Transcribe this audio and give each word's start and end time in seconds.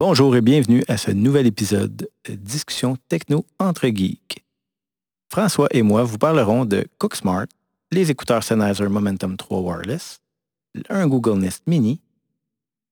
Bonjour 0.00 0.34
et 0.34 0.40
bienvenue 0.40 0.82
à 0.88 0.96
ce 0.96 1.12
nouvel 1.12 1.46
épisode 1.46 2.08
de 2.28 2.34
Discussion 2.34 2.96
techno 3.08 3.46
entre 3.60 3.86
geeks. 3.86 4.42
François 5.30 5.68
et 5.70 5.82
moi 5.82 6.02
vous 6.02 6.18
parlerons 6.18 6.64
de 6.64 6.84
Cooksmart, 6.98 7.46
les 7.92 8.10
écouteurs 8.10 8.42
Sennheiser 8.42 8.88
Momentum 8.88 9.36
3 9.36 9.60
Wireless, 9.60 10.20
un 10.88 11.06
Google 11.06 11.38
Nest 11.38 11.62
Mini, 11.68 12.00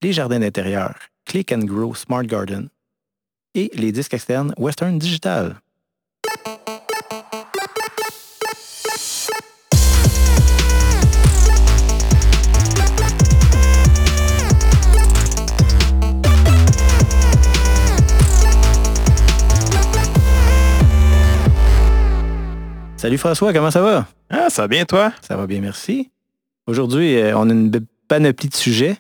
les 0.01 0.13
jardins 0.13 0.39
d'intérieur 0.39 0.95
Click 1.25 1.51
and 1.51 1.65
Grow 1.65 1.93
Smart 1.97 2.23
Garden 2.23 2.69
et 3.57 3.73
les 3.75 3.91
disques 3.91 4.15
externes 4.15 4.55
Western 4.57 4.97
Digital. 4.97 5.61
Salut 23.03 23.19
François, 23.19 23.53
comment 23.53 23.73
ça 23.73 23.83
va? 23.83 24.07
Ah, 24.31 24.49
ça 24.49 24.63
va 24.63 24.69
bien, 24.69 24.85
toi? 24.85 25.13
Ça 25.27 25.37
va 25.37 25.49
bien, 25.49 25.61
merci. 25.61 26.13
Aujourd'hui, 26.69 27.17
euh, 27.17 27.37
on 27.37 27.51
a 27.51 27.53
une 27.53 27.69
panoplie 28.07 28.49
de 28.49 28.55
sujets. 28.55 28.97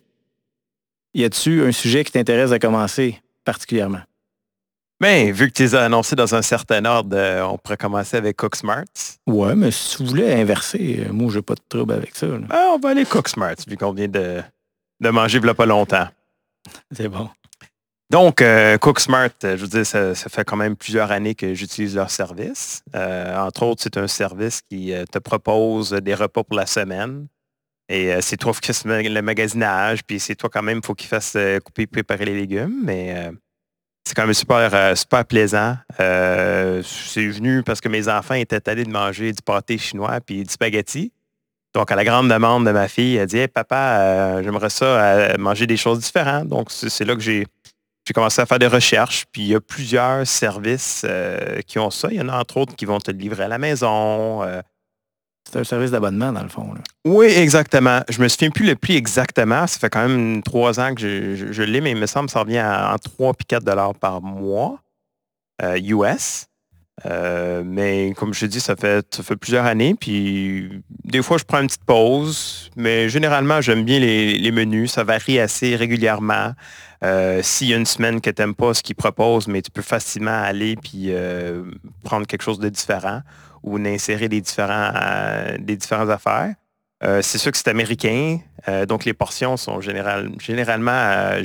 Y 1.15 1.23
a-tu 1.23 1.63
un 1.65 1.71
sujet 1.71 2.03
qui 2.03 2.11
t'intéresse 2.11 2.51
à 2.51 2.59
commencer 2.59 3.23
particulièrement? 3.45 4.01
Ben, 5.01 5.31
vu 5.31 5.47
que 5.47 5.53
tu 5.53 5.63
les 5.63 5.77
as 5.77 5.85
annoncés 5.85 6.17
dans 6.17 6.35
un 6.35 6.43
certain 6.43 6.85
ordre, 6.85 7.17
euh, 7.17 7.45
on 7.45 7.59
pourrait 7.59 7.77
commencer 7.77 8.17
avec 8.17 8.39
Cook 8.39 8.57
Smarts. 8.57 9.21
Ouais, 9.29 9.55
mais 9.55 9.71
si 9.71 9.99
tu 9.99 10.03
voulais 10.03 10.35
inverser, 10.35 11.05
euh, 11.07 11.13
moi, 11.13 11.31
j'ai 11.33 11.43
pas 11.43 11.55
de 11.55 11.63
trouble 11.69 11.93
avec 11.93 12.17
ça. 12.17 12.27
là. 12.27 12.41
Ah, 12.51 12.73
on 12.75 12.81
va 12.81 12.89
aller 12.89 13.05
Cook 13.05 13.29
Smarts, 13.29 13.69
vu 13.69 13.77
qu'on 13.77 13.93
vient 13.93 14.09
de, 14.09 14.43
de 14.99 15.11
manger 15.11 15.39
il 15.41 15.55
pas 15.55 15.67
longtemps. 15.67 16.09
C'est 16.91 17.07
bon. 17.07 17.31
Donc, 18.13 18.43
euh, 18.43 18.77
Cook 18.77 19.01
Smart, 19.01 19.31
euh, 19.43 19.57
je 19.57 19.63
veux 19.63 19.69
dire, 19.69 19.87
ça, 19.87 20.15
fait 20.15 20.45
quand 20.45 20.57
même 20.59 20.77
plusieurs 20.77 21.11
années 21.11 21.35
que 21.35 21.55
j'utilise 21.55 21.97
leur 21.97 22.11
service. 22.11 22.83
Euh, 22.95 23.39
entre 23.39 23.63
autres, 23.63 23.83
c'est 23.83 23.97
un 23.97 24.07
service 24.07 24.61
qui 24.61 24.93
euh, 24.93 25.07
te 25.11 25.19
propose 25.19 25.93
des 25.93 26.15
repas 26.15 26.45
pour 26.45 26.55
la 26.55 26.67
semaine. 26.67 27.27
Et 27.89 28.13
c'est 28.21 28.37
toi 28.37 28.53
qui 28.53 28.73
fais 28.73 29.03
le 29.03 29.23
magasinage, 29.23 30.05
puis 30.05 30.21
c'est 30.21 30.35
toi 30.35 30.49
quand 30.51 30.63
même, 30.63 30.79
il 30.79 30.87
faut 30.87 30.95
qu'il 30.95 31.09
fasse 31.09 31.37
couper, 31.65 31.87
préparer 31.87 32.25
les 32.25 32.35
légumes. 32.35 32.81
Mais 32.85 33.31
c'est 34.05 34.15
quand 34.15 34.25
même 34.25 34.33
super, 34.33 34.97
super 34.97 35.27
plaisant. 35.27 35.77
C'est 35.99 37.27
venu 37.27 37.63
parce 37.63 37.83
que 37.83 37.91
mes 37.91 38.09
enfants 38.09 38.35
étaient 38.35 38.67
allés 38.67 38.85
de 38.85 38.91
manger 38.91 39.33
du 39.33 39.43
pâté 39.43 39.77
chinois 39.77 40.21
puis 40.25 40.43
du 40.43 40.51
spaghetti. 40.51 41.13
Donc, 41.75 41.91
à 41.91 41.97
la 41.97 42.05
grande 42.05 42.31
demande 42.31 42.65
de 42.65 42.71
ma 42.71 42.89
fille, 42.89 43.17
elle 43.17 43.27
dit 43.27 43.39
Hey, 43.39 43.49
Papa, 43.49 44.43
j'aimerais 44.43 44.71
ça 44.71 45.37
manger 45.37 45.67
des 45.67 45.77
choses 45.77 45.99
différentes. 45.99 46.49
Donc, 46.49 46.71
c'est 46.71 47.05
là 47.05 47.15
que 47.15 47.21
j'ai 47.21 47.47
j'ai 48.07 48.13
commencé 48.15 48.41
à 48.41 48.47
faire 48.47 48.59
des 48.59 48.67
recherches, 48.67 49.25
puis 49.33 49.43
il 49.43 49.49
y 49.49 49.55
a 49.55 49.61
plusieurs 49.61 50.27
services 50.27 51.03
euh, 51.09 51.61
qui 51.67 51.79
ont 51.79 51.91
ça. 51.91 52.09
Il 52.11 52.17
y 52.17 52.21
en 52.21 52.29
a 52.29 52.39
entre 52.39 52.57
autres 52.57 52.75
qui 52.75 52.85
vont 52.85 52.99
te 52.99 53.11
le 53.11 53.19
livrer 53.19 53.45
à 53.45 53.49
la 53.49 53.59
maison. 53.59 54.43
euh. 54.43 54.61
C'est 55.51 55.59
un 55.59 55.65
service 55.65 55.91
d'abonnement, 55.91 56.33
dans 56.33 56.43
le 56.43 56.49
fond. 56.49 56.73
là. 56.73 56.81
Oui, 57.05 57.27
exactement. 57.27 58.01
Je 58.09 58.23
me 58.23 58.29
souviens 58.29 58.51
plus 58.51 58.65
le 58.67 58.77
prix 58.77 58.97
exactement. 58.97 59.67
Ça 59.67 59.79
fait 59.81 59.91
quand 59.91 60.07
même 60.09 60.43
trois 60.43 60.79
ans 60.81 60.95
que 60.95 61.01
je, 61.01 61.35
je- 61.35 61.53
je 61.53 61.63
l'ai, 61.63 61.81
mais 61.81 61.91
il 61.91 61.97
me 61.97 62.07
semble 62.07 62.27
que 62.27 62.33
ça 62.33 62.41
revient 62.41 62.59
à, 62.59 62.93
entre 62.95 63.11
3 63.11 63.33
et 63.41 63.45
4 63.45 63.65
dollars 63.65 63.95
par 63.95 64.23
mois 64.23 64.81
euh, 65.63 65.79
US. 65.83 66.47
Euh, 67.07 67.63
mais 67.65 68.13
comme 68.17 68.35
je 68.35 68.47
dis, 68.47 68.61
ça 68.61 68.77
fait, 68.77 69.21
plusieurs 69.41 69.65
années. 69.65 69.95
Puis 69.99 70.83
des 71.05 71.23
fois, 71.23 71.39
je 71.39 71.45
prends 71.45 71.61
une 71.61 71.67
petite 71.67 71.85
pause. 71.85 72.71
Mais 72.77 73.09
généralement, 73.09 73.61
j'aime 73.61 73.85
bien 73.85 73.99
les, 73.99 74.53
menus. 74.53 74.93
Ça 74.93 75.05
varie 75.05 75.39
assez 75.39 75.77
régulièrement. 75.77 76.53
Euh, 77.05 77.41
S'il 77.43 77.69
y 77.69 77.75
a 77.75 77.77
une 77.77 77.87
semaine 77.87 78.21
que 78.21 78.31
tu 78.31 78.41
n'aimes 78.41 78.55
pas 78.55 78.75
ce 78.75 78.83
qu'ils 78.83 78.95
proposent, 78.95 79.49
mais 79.49 79.63
tu 79.63 79.71
peux 79.71 79.83
facilement 79.83 80.43
aller 80.43 80.77
puis 80.77 81.07
euh, 81.09 81.65
prendre 82.05 82.27
quelque 82.27 82.43
chose 82.43 82.59
de 82.61 82.69
différent 82.69 83.23
ou 83.63 83.77
insérer 83.77 84.29
des, 84.29 84.41
différents, 84.41 84.93
des 85.59 85.77
différentes 85.77 86.11
affaires. 86.11 86.55
C'est 87.21 87.39
sûr 87.39 87.51
que 87.51 87.59
c'est 87.59 87.69
américain, 87.69 88.39
donc 88.89 89.05
les 89.05 89.13
portions 89.13 89.57
sont 89.57 89.81
général- 89.81 90.31
généralement 90.41 90.93
euh, 90.93 91.43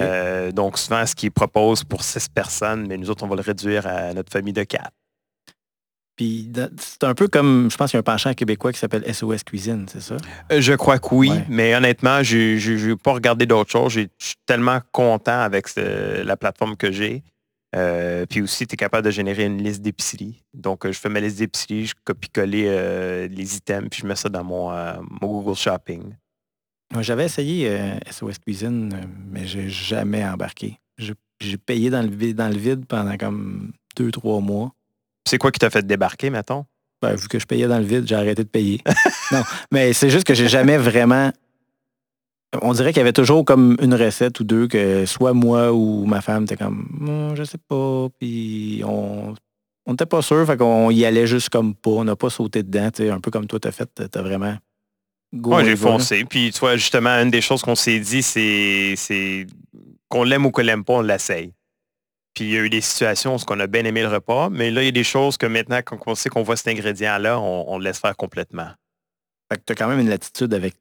Euh, 0.00 0.52
donc 0.52 0.78
souvent, 0.78 1.04
ce 1.04 1.14
qu'ils 1.14 1.30
proposent 1.30 1.84
pour 1.84 2.02
six 2.02 2.28
personnes, 2.28 2.86
mais 2.86 2.96
nous 2.96 3.10
autres, 3.10 3.24
on 3.24 3.28
va 3.28 3.36
le 3.36 3.42
réduire 3.42 3.86
à 3.86 4.14
notre 4.14 4.32
famille 4.32 4.52
de 4.54 4.62
quatre. 4.64 4.92
Puis 6.16 6.50
c'est 6.78 7.04
un 7.04 7.14
peu 7.14 7.28
comme, 7.28 7.68
je 7.70 7.76
pense 7.76 7.90
qu'il 7.90 7.98
y 7.98 7.98
a 7.98 8.00
un 8.00 8.02
penchant 8.02 8.32
québécois 8.32 8.72
qui 8.72 8.78
s'appelle 8.78 9.04
SOS 9.12 9.44
Cuisine, 9.44 9.84
c'est 9.86 10.00
ça? 10.00 10.16
Euh, 10.50 10.62
Je 10.62 10.72
crois 10.72 10.98
que 10.98 11.14
oui, 11.14 11.28
Ouais. 11.30 11.44
mais 11.50 11.74
honnêtement, 11.74 12.22
je 12.22 12.86
n'ai 12.88 12.96
pas 12.96 13.12
regardé 13.12 13.44
d'autres 13.44 13.70
choses. 13.70 13.92
Je 13.92 14.06
suis 14.18 14.36
tellement 14.46 14.80
content 14.92 15.38
avec 15.40 15.68
ce- 15.68 16.22
la 16.22 16.36
plateforme 16.38 16.74
que 16.76 16.90
j'ai. 16.90 17.22
Euh, 17.74 18.24
puis 18.24 18.40
aussi, 18.40 18.66
tu 18.66 18.72
es 18.72 18.76
capable 18.78 19.04
de 19.04 19.10
générer 19.10 19.44
une 19.44 19.62
liste 19.62 19.82
d'épicerie. 19.82 20.42
Donc, 20.54 20.86
je 20.86 20.98
fais 20.98 21.10
ma 21.10 21.20
liste 21.20 21.36
d'épicerie, 21.36 21.84
je 21.84 21.94
copie-coller 22.02 23.28
les 23.28 23.56
items, 23.56 23.90
puis 23.90 24.00
je 24.00 24.06
mets 24.06 24.16
ça 24.16 24.30
dans 24.30 24.44
mon, 24.44 24.70
mon 25.20 25.28
Google 25.42 25.54
Shopping. 25.56 26.14
J'avais 27.00 27.24
essayé 27.24 27.68
euh, 27.68 27.98
SOS 28.10 28.38
Cuisine, 28.38 28.92
euh, 28.94 29.06
mais 29.30 29.46
j'ai 29.46 29.68
jamais 29.68 30.24
embarqué. 30.24 30.78
J'ai 30.98 31.58
payé 31.58 31.90
dans 31.90 32.02
le, 32.02 32.08
vide, 32.08 32.36
dans 32.36 32.48
le 32.48 32.56
vide 32.56 32.86
pendant 32.86 33.16
comme 33.16 33.72
deux, 33.96 34.10
trois 34.10 34.40
mois. 34.40 34.72
C'est 35.28 35.38
quoi 35.38 35.50
qui 35.50 35.58
t'a 35.58 35.68
fait 35.68 35.86
débarquer, 35.86 36.30
mettons? 36.30 36.64
Ben, 37.02 37.14
vu 37.14 37.28
que 37.28 37.38
je 37.38 37.46
payais 37.46 37.66
dans 37.66 37.78
le 37.78 37.84
vide, 37.84 38.06
j'ai 38.06 38.14
arrêté 38.14 38.42
de 38.44 38.48
payer. 38.48 38.80
non, 39.32 39.42
mais 39.70 39.92
c'est 39.92 40.08
juste 40.08 40.24
que 40.24 40.32
j'ai 40.32 40.48
jamais 40.48 40.78
vraiment. 40.78 41.30
On 42.62 42.72
dirait 42.72 42.92
qu'il 42.92 43.00
y 43.00 43.02
avait 43.02 43.12
toujours 43.12 43.44
comme 43.44 43.76
une 43.82 43.94
recette 43.94 44.40
ou 44.40 44.44
deux 44.44 44.66
que 44.66 45.04
soit 45.04 45.34
moi 45.34 45.72
ou 45.72 46.06
ma 46.06 46.22
femme 46.22 46.44
était 46.44 46.56
comme 46.56 46.88
Hum, 47.06 47.36
je 47.36 47.44
sais 47.44 47.58
pas, 47.58 48.06
puis 48.18 48.82
on 48.86 49.34
on 49.86 49.92
n'était 49.92 50.06
pas 50.06 50.20
sûr, 50.20 50.44
fait 50.46 50.56
qu'on 50.56 50.90
y 50.90 51.04
allait 51.04 51.26
juste 51.26 51.48
comme 51.48 51.74
pas, 51.74 51.90
on 51.90 52.04
n'a 52.04 52.16
pas 52.16 52.28
sauté 52.28 52.62
dedans, 52.62 52.90
tu 52.90 53.04
sais, 53.04 53.10
un 53.10 53.20
peu 53.20 53.30
comme 53.30 53.46
toi 53.46 53.60
t'as 53.60 53.70
fait, 53.70 53.88
t'as 54.10 54.22
vraiment. 54.22 54.56
Go, 55.36 55.60
y 55.60 55.64
j'ai 55.64 55.76
foncé. 55.76 56.24
Puis, 56.24 56.50
tu 56.52 56.60
vois, 56.60 56.76
justement, 56.76 57.10
une 57.10 57.30
des 57.30 57.40
choses 57.40 57.62
qu'on 57.62 57.74
s'est 57.74 58.00
dit, 58.00 58.22
c'est 58.22 59.46
qu'on 60.08 60.24
l'aime 60.24 60.46
ou 60.46 60.50
qu'on 60.50 60.62
l'aime 60.62 60.84
pas, 60.84 60.94
on 60.94 61.02
l'essaye. 61.02 61.52
Puis, 62.34 62.44
il 62.44 62.50
y 62.50 62.58
a 62.58 62.60
eu 62.60 62.70
des 62.70 62.80
situations 62.82 63.36
où 63.36 63.38
on 63.48 63.60
a 63.60 63.66
bien 63.66 63.84
aimé 63.84 64.02
le 64.02 64.08
repas, 64.08 64.50
mais 64.50 64.70
là, 64.70 64.82
il 64.82 64.86
y 64.86 64.88
a 64.88 64.92
des 64.92 65.04
choses 65.04 65.36
que 65.36 65.46
maintenant, 65.46 65.80
quand 65.84 65.98
on 66.06 66.14
sait 66.14 66.28
qu'on 66.28 66.42
voit 66.42 66.56
cet 66.56 66.68
ingrédient-là, 66.68 67.40
on, 67.40 67.64
on 67.68 67.78
le 67.78 67.84
laisse 67.84 67.98
faire 67.98 68.16
complètement. 68.16 68.68
Fait 69.50 69.58
que 69.58 69.62
t'as 69.64 69.74
quand 69.74 69.88
même 69.88 70.00
une 70.00 70.08
latitude 70.10 70.52
avec 70.52 70.74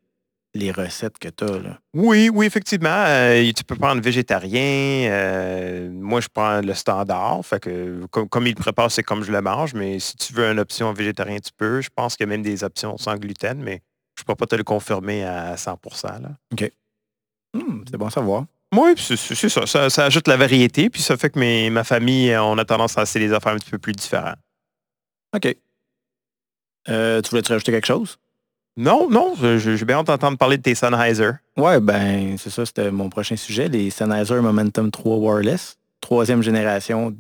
les 0.54 0.72
recettes 0.72 1.20
que 1.20 1.28
t'as, 1.28 1.60
là. 1.60 1.80
Oui, 1.94 2.30
oui, 2.34 2.46
effectivement. 2.46 2.90
euh, 3.08 3.52
tu 3.56 3.64
peux 3.64 3.76
prendre 3.76 4.02
végétarien. 4.02 5.10
euh, 5.12 5.90
moi, 5.92 6.22
je 6.22 6.28
prends 6.34 6.62
le 6.62 6.74
standard. 6.74 7.46
Fait 7.46 7.60
que 7.60 8.06
comme, 8.10 8.30
comme 8.30 8.48
il 8.48 8.56
le 8.56 8.62
prépare, 8.62 8.90
c'est 8.90 9.04
comme 9.04 9.24
je 9.24 9.32
le 9.32 9.42
mange. 9.42 9.74
Mais 9.74 10.00
si 10.00 10.16
tu 10.16 10.34
veux 10.34 10.46
une 10.50 10.60
option 10.60 10.94
végétarien, 10.94 11.40
tu 11.40 11.52
peux. 11.56 11.82
Je 11.82 11.90
pense 11.94 12.16
qu'il 12.16 12.26
y 12.26 12.30
a 12.30 12.32
même 12.32 12.42
des 12.42 12.64
options 12.64 12.98
sans 12.98 13.16
gluten, 13.16 13.62
mais 13.62 13.82
je 14.18 14.24
ne 14.24 14.26
peux 14.28 14.36
pas 14.36 14.46
te 14.46 14.56
le 14.56 14.64
confirmer 14.64 15.24
à 15.24 15.56
100% 15.56 16.22
là. 16.22 16.30
Hum, 17.54 17.84
c'est 17.90 17.98
bon 17.98 18.08
à 18.08 18.12
savoir. 18.12 18.46
Oui, 18.74 18.94
c'est 18.98 19.16
ça, 19.50 19.66
ça. 19.66 19.90
ça 19.90 20.06
ajoute 20.06 20.28
la 20.28 20.36
variété, 20.38 20.90
puis 20.90 21.02
ça 21.02 21.16
fait 21.16 21.30
que 21.30 21.40
mes- 21.40 21.70
ma 21.70 21.84
famille, 21.86 22.32
euh, 22.32 22.44
on 22.44 22.58
a 22.58 22.66
tendance 22.66 22.98
à 22.98 23.04
essayer 23.04 23.26
des 23.28 23.34
affaires 23.34 23.54
un 23.54 23.58
petit 23.58 23.72
peu 23.72 23.78
plus 23.78 23.94
différentes. 23.94 24.38
OK. 25.34 25.56
Euh, 26.90 27.22
tu 27.22 27.30
voulais-tu 27.30 27.52
rajouter 27.52 27.72
quelque 27.72 27.88
chose? 27.88 28.18
Non, 28.78 29.10
non, 29.10 29.34
j'ai 29.58 29.86
bien 29.86 29.98
hâte 30.00 30.08
d'entendre 30.08 30.38
parler 30.38 30.58
de 30.58 30.62
tes 30.64 30.76
Sennheiser. 30.76 31.32
Ouais, 31.56 31.80
ben, 31.80 32.38
c'est 32.38 32.50
ça, 32.50 32.66
c'était 32.66 32.92
mon 32.92 33.10
prochain 33.10 33.38
sujet, 33.38 33.70
les 33.70 33.90
Sennheiser 33.90 34.42
Momentum 34.42 34.92
3 34.92 35.16
Wireless, 35.18 35.78
troisième 36.02 36.42
génération 36.44 37.16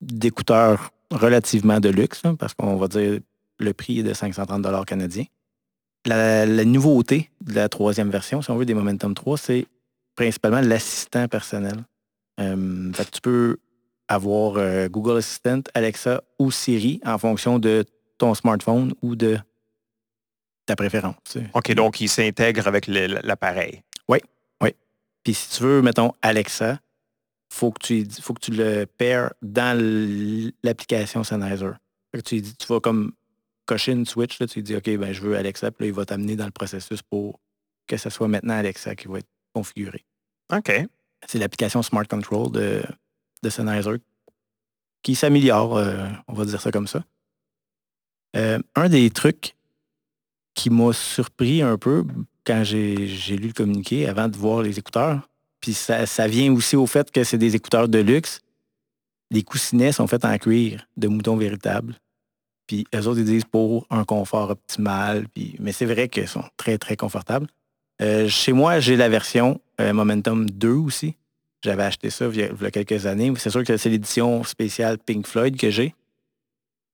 d'écouteurs 0.00 0.90
relativement 1.10 1.80
de 1.80 1.90
luxe, 1.90 2.22
hein, 2.24 2.34
parce 2.36 2.54
qu'on 2.54 2.76
va 2.76 2.88
dire 2.88 3.20
le 3.58 3.72
prix 3.74 3.98
est 3.98 4.02
de 4.02 4.14
530 4.14 4.86
canadiens. 4.86 5.24
La, 6.06 6.46
la 6.46 6.64
nouveauté 6.64 7.30
de 7.40 7.54
la 7.54 7.68
troisième 7.68 8.10
version, 8.10 8.40
si 8.40 8.50
on 8.50 8.56
veut, 8.56 8.64
des 8.64 8.74
Momentum 8.74 9.14
3, 9.14 9.36
c'est 9.36 9.66
principalement 10.16 10.60
l'assistant 10.60 11.28
personnel. 11.28 11.84
Euh, 12.40 12.92
fait 12.92 13.04
que 13.06 13.10
tu 13.10 13.20
peux 13.20 13.56
avoir 14.08 14.56
euh, 14.56 14.88
Google 14.88 15.18
Assistant, 15.18 15.60
Alexa 15.74 16.22
ou 16.38 16.50
Siri 16.50 17.00
en 17.04 17.18
fonction 17.18 17.58
de 17.58 17.84
ton 18.16 18.34
smartphone 18.34 18.94
ou 19.02 19.16
de 19.16 19.38
ta 20.66 20.76
préférence. 20.76 21.38
OK, 21.54 21.72
donc 21.74 22.00
il 22.00 22.08
s'intègre 22.08 22.66
avec 22.68 22.86
l'appareil. 22.86 23.82
Puis 25.24 25.34
si 25.34 25.58
tu 25.58 25.62
veux, 25.64 25.82
mettons, 25.82 26.12
Alexa, 26.22 26.78
faut 27.52 27.70
que 27.72 27.80
tu, 27.84 28.06
faut 28.22 28.32
que 28.32 28.40
tu 28.40 28.52
le 28.52 28.86
pairs 28.86 29.34
dans 29.42 29.76
l'application 30.62 31.22
Sennheiser. 31.22 31.72
Fait 32.12 32.22
que 32.22 32.28
tu, 32.28 32.34
lui 32.36 32.42
dis- 32.42 32.56
tu 32.56 32.66
vas 32.68 32.80
comme 32.80 33.12
cocher 33.68 33.92
une 33.92 34.06
switch, 34.06 34.40
là, 34.40 34.46
tu 34.46 34.58
lui 34.58 34.62
dis, 34.62 34.74
OK, 34.74 34.88
ben, 34.96 35.12
je 35.12 35.20
veux 35.20 35.36
Alexa, 35.36 35.70
puis 35.70 35.84
là, 35.84 35.88
il 35.88 35.94
va 35.94 36.06
t'amener 36.06 36.34
dans 36.34 36.46
le 36.46 36.50
processus 36.50 37.02
pour 37.02 37.38
que 37.86 37.96
ce 37.96 38.10
soit 38.10 38.26
maintenant 38.26 38.54
Alexa 38.54 38.96
qui 38.96 39.08
va 39.08 39.18
être 39.18 39.28
configuré. 39.54 40.04
OK. 40.52 40.72
C'est 41.26 41.38
l'application 41.38 41.82
Smart 41.82 42.06
Control 42.06 42.50
de, 42.50 42.82
de 43.42 43.50
Sennheiser 43.50 43.98
qui 45.02 45.14
s'améliore, 45.14 45.76
euh, 45.76 46.08
on 46.26 46.32
va 46.32 46.44
dire 46.44 46.60
ça 46.60 46.70
comme 46.70 46.86
ça. 46.86 47.04
Euh, 48.36 48.58
un 48.74 48.88
des 48.88 49.10
trucs 49.10 49.54
qui 50.54 50.70
m'a 50.70 50.92
surpris 50.92 51.62
un 51.62 51.78
peu 51.78 52.04
quand 52.44 52.64
j'ai 52.64 52.96
lu 53.36 53.48
le 53.48 53.52
communiqué 53.52 54.08
avant 54.08 54.28
de 54.28 54.36
voir 54.36 54.62
les 54.62 54.78
écouteurs, 54.78 55.28
Puis 55.60 55.74
ça, 55.74 56.06
ça 56.06 56.26
vient 56.26 56.52
aussi 56.52 56.76
au 56.76 56.86
fait 56.86 57.10
que 57.10 57.22
c'est 57.24 57.38
des 57.38 57.54
écouteurs 57.54 57.88
de 57.88 57.98
luxe. 57.98 58.40
Les 59.30 59.42
coussinets 59.42 59.92
sont 59.92 60.06
faits 60.06 60.24
en 60.24 60.36
cuir 60.38 60.86
de 60.96 61.08
mouton 61.08 61.36
véritable. 61.36 61.98
Puis 62.68 62.86
eux 62.94 63.06
autres, 63.08 63.18
ils 63.18 63.24
disent 63.24 63.44
pour 63.44 63.86
un 63.90 64.04
confort 64.04 64.50
optimal. 64.50 65.26
Puis, 65.34 65.56
mais 65.58 65.72
c'est 65.72 65.86
vrai 65.86 66.08
qu'ils 66.08 66.28
sont 66.28 66.44
très, 66.56 66.78
très 66.78 66.96
confortables. 66.96 67.48
Euh, 68.00 68.28
chez 68.28 68.52
moi, 68.52 68.78
j'ai 68.78 68.94
la 68.94 69.08
version 69.08 69.60
euh, 69.80 69.92
Momentum 69.92 70.48
2 70.48 70.68
aussi. 70.68 71.16
J'avais 71.64 71.82
acheté 71.82 72.10
ça 72.10 72.26
il 72.26 72.36
y 72.36 72.42
a 72.44 72.70
quelques 72.70 73.06
années. 73.06 73.32
C'est 73.38 73.50
sûr 73.50 73.64
que 73.64 73.76
c'est 73.76 73.88
l'édition 73.88 74.44
spéciale 74.44 74.98
Pink 74.98 75.26
Floyd 75.26 75.56
que 75.56 75.70
j'ai. 75.70 75.94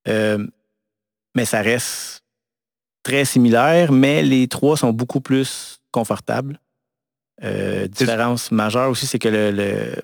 Euh, 0.09 0.47
mais 1.35 1.45
ça 1.45 1.61
reste 1.61 2.23
très 3.03 3.25
similaire, 3.27 3.93
mais 3.93 4.23
les 4.23 4.49
trois 4.49 4.77
sont 4.79 4.93
beaucoup 4.93 5.21
plus 5.21 5.81
confortables. 5.91 6.59
différence 7.89 8.53
majeure 8.53 8.91
aussi, 8.91 9.07
c'est 9.07 9.19
que 9.19 9.29
le, 9.29 9.97